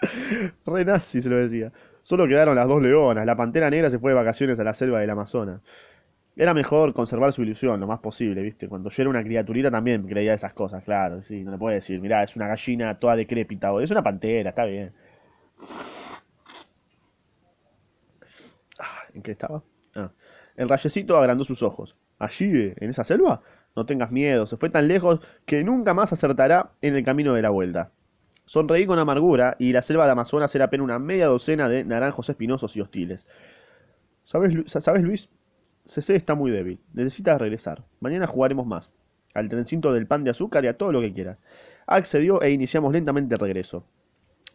Re 0.66 0.84
nazi 0.84 1.20
se 1.20 1.28
lo 1.28 1.36
decía. 1.36 1.72
Solo 2.02 2.26
quedaron 2.26 2.56
las 2.56 2.68
dos 2.68 2.80
leonas. 2.82 3.26
La 3.26 3.36
pantera 3.36 3.70
negra 3.70 3.90
se 3.90 3.98
fue 3.98 4.12
de 4.12 4.16
vacaciones 4.16 4.58
a 4.60 4.64
la 4.64 4.74
selva 4.74 5.00
del 5.00 5.10
Amazonas. 5.10 5.60
Era 6.36 6.54
mejor 6.54 6.94
conservar 6.94 7.32
su 7.32 7.42
ilusión 7.42 7.80
lo 7.80 7.86
más 7.86 7.98
posible, 8.00 8.42
¿viste? 8.42 8.68
Cuando 8.68 8.90
yo 8.90 9.02
era 9.02 9.10
una 9.10 9.24
criaturita 9.24 9.70
también 9.70 10.06
creía 10.06 10.34
esas 10.34 10.54
cosas, 10.54 10.84
claro, 10.84 11.20
sí. 11.22 11.42
No 11.42 11.50
le 11.50 11.58
puedo 11.58 11.74
decir, 11.74 12.00
mirá, 12.00 12.22
es 12.22 12.36
una 12.36 12.46
gallina 12.46 12.98
toda 12.98 13.16
decrépita 13.16 13.72
o 13.72 13.80
es 13.80 13.90
una 13.90 14.02
pantera, 14.02 14.50
está 14.50 14.64
bien. 14.64 14.92
¿En 19.14 19.22
qué 19.22 19.32
estaba? 19.32 19.62
Ah. 19.96 20.10
El 20.56 20.68
rayecito 20.68 21.16
agrandó 21.16 21.44
sus 21.44 21.62
ojos. 21.62 21.96
¿Allí, 22.18 22.72
en 22.76 22.90
esa 22.90 23.04
selva? 23.04 23.42
No 23.76 23.86
tengas 23.86 24.10
miedo, 24.10 24.46
se 24.46 24.56
fue 24.56 24.70
tan 24.70 24.88
lejos 24.88 25.20
que 25.46 25.62
nunca 25.64 25.94
más 25.94 26.12
acertará 26.12 26.70
en 26.82 26.96
el 26.96 27.04
camino 27.04 27.34
de 27.34 27.42
la 27.42 27.50
vuelta. 27.50 27.90
Sonreí 28.48 28.86
con 28.86 28.98
amargura 28.98 29.56
y 29.58 29.72
la 29.72 29.82
selva 29.82 30.06
de 30.06 30.12
Amazonas 30.12 30.54
era 30.54 30.64
apenas 30.64 30.84
una 30.84 30.98
media 30.98 31.26
docena 31.26 31.68
de 31.68 31.84
naranjos 31.84 32.30
espinosos 32.30 32.74
y 32.78 32.80
hostiles. 32.80 33.26
¿Sabes, 34.24 34.54
¿sabes 34.64 35.02
Luis? 35.02 35.28
CC 35.84 36.16
está 36.16 36.34
muy 36.34 36.50
débil. 36.50 36.80
Necesitas 36.94 37.38
regresar. 37.38 37.84
Mañana 38.00 38.26
jugaremos 38.26 38.66
más. 38.66 38.90
Al 39.34 39.50
trencito 39.50 39.92
del 39.92 40.06
pan 40.06 40.24
de 40.24 40.30
azúcar 40.30 40.64
y 40.64 40.68
a 40.68 40.78
todo 40.78 40.92
lo 40.92 41.02
que 41.02 41.12
quieras. 41.12 41.36
Accedió 41.86 42.40
e 42.40 42.50
iniciamos 42.50 42.94
lentamente 42.94 43.34
el 43.34 43.40
regreso. 43.40 43.84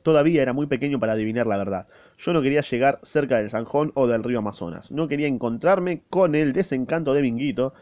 Todavía 0.01 0.41
era 0.41 0.53
muy 0.53 0.65
pequeño 0.65 0.99
para 0.99 1.13
adivinar 1.13 1.45
la 1.45 1.57
verdad. 1.57 1.87
Yo 2.17 2.33
no 2.33 2.41
quería 2.41 2.61
llegar 2.61 2.99
cerca 3.03 3.37
del 3.37 3.51
Zanjón 3.51 3.91
o 3.93 4.07
del 4.07 4.23
río 4.23 4.39
Amazonas. 4.39 4.91
No 4.91 5.07
quería 5.07 5.27
encontrarme 5.27 6.01
con 6.09 6.33
el 6.33 6.51
desencanto 6.51 7.13
de 7.13 7.21
Minguito. 7.21 7.75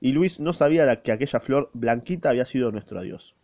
Y 0.00 0.12
Luis 0.12 0.40
no 0.40 0.54
sabía 0.54 1.02
que 1.02 1.12
aquella 1.12 1.40
flor 1.40 1.68
blanquita 1.74 2.30
había 2.30 2.46
sido 2.46 2.72
nuestro 2.72 3.00
adiós. 3.00 3.34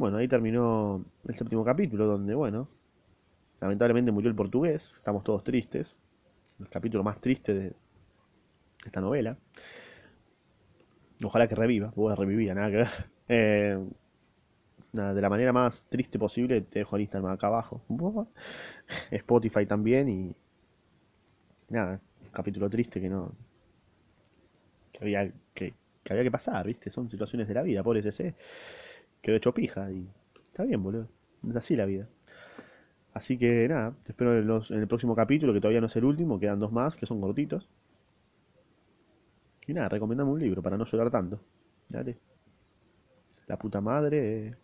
Bueno, 0.00 0.16
ahí 0.16 0.28
terminó 0.28 1.04
el 1.28 1.34
séptimo 1.34 1.62
capítulo, 1.62 2.06
donde, 2.06 2.34
bueno, 2.34 2.68
lamentablemente 3.60 4.10
murió 4.10 4.30
el 4.30 4.34
portugués. 4.34 4.94
Estamos 4.96 5.22
todos 5.22 5.44
tristes. 5.44 5.94
El 6.58 6.70
capítulo 6.70 7.04
más 7.04 7.20
triste 7.20 7.52
de 7.52 7.74
esta 8.86 9.02
novela. 9.02 9.36
Ojalá 11.22 11.46
que 11.46 11.54
reviva, 11.54 11.90
porque 11.90 12.18
revivía, 12.18 12.54
nada 12.54 12.70
que 12.70 12.76
ver. 12.76 12.88
Eh, 13.32 13.78
nada, 14.92 15.14
de 15.14 15.20
la 15.20 15.28
manera 15.28 15.52
más 15.52 15.84
triste 15.84 16.18
posible, 16.18 16.62
te 16.62 16.78
dejo 16.78 16.96
el 16.96 17.02
Instagram 17.02 17.32
acá 17.32 17.48
abajo. 17.48 17.82
Spotify 19.10 19.66
también 19.66 20.08
y 20.08 20.34
nada, 21.68 22.00
un 22.22 22.30
capítulo 22.30 22.70
triste 22.70 23.02
que 23.02 23.08
no 23.10 23.32
que 24.92 24.98
había 25.04 25.30
que, 25.54 25.74
que 26.02 26.12
había 26.12 26.24
que 26.24 26.30
pasar, 26.30 26.66
¿viste? 26.66 26.90
Son 26.90 27.08
situaciones 27.10 27.46
de 27.46 27.54
la 27.54 27.62
vida, 27.62 27.82
pobre 27.84 28.00
ese 28.00 28.34
quedó 29.22 29.36
hecho 29.36 29.54
pija 29.54 29.90
y 29.90 30.08
está 30.44 30.64
bien, 30.64 30.82
boludo. 30.82 31.08
Es 31.48 31.56
así 31.56 31.76
la 31.76 31.86
vida. 31.86 32.08
Así 33.12 33.38
que 33.38 33.66
nada, 33.68 33.94
te 34.04 34.12
espero 34.12 34.38
en, 34.38 34.80
el 34.80 34.86
próximo 34.86 35.16
capítulo, 35.16 35.52
que 35.52 35.60
todavía 35.60 35.80
no 35.80 35.88
es 35.88 35.96
el 35.96 36.04
último, 36.04 36.38
quedan 36.38 36.60
dos 36.60 36.72
más, 36.72 36.96
que 36.96 37.06
son 37.06 37.20
cortitos. 37.20 37.68
Y 39.66 39.74
nada, 39.74 39.88
recomendame 39.88 40.30
un 40.30 40.40
libro 40.40 40.62
para 40.62 40.76
no 40.76 40.84
llorar 40.84 41.10
tanto. 41.10 41.40
Dale. 41.88 42.18
La 43.46 43.58
puta 43.58 43.80
madre. 43.80 44.56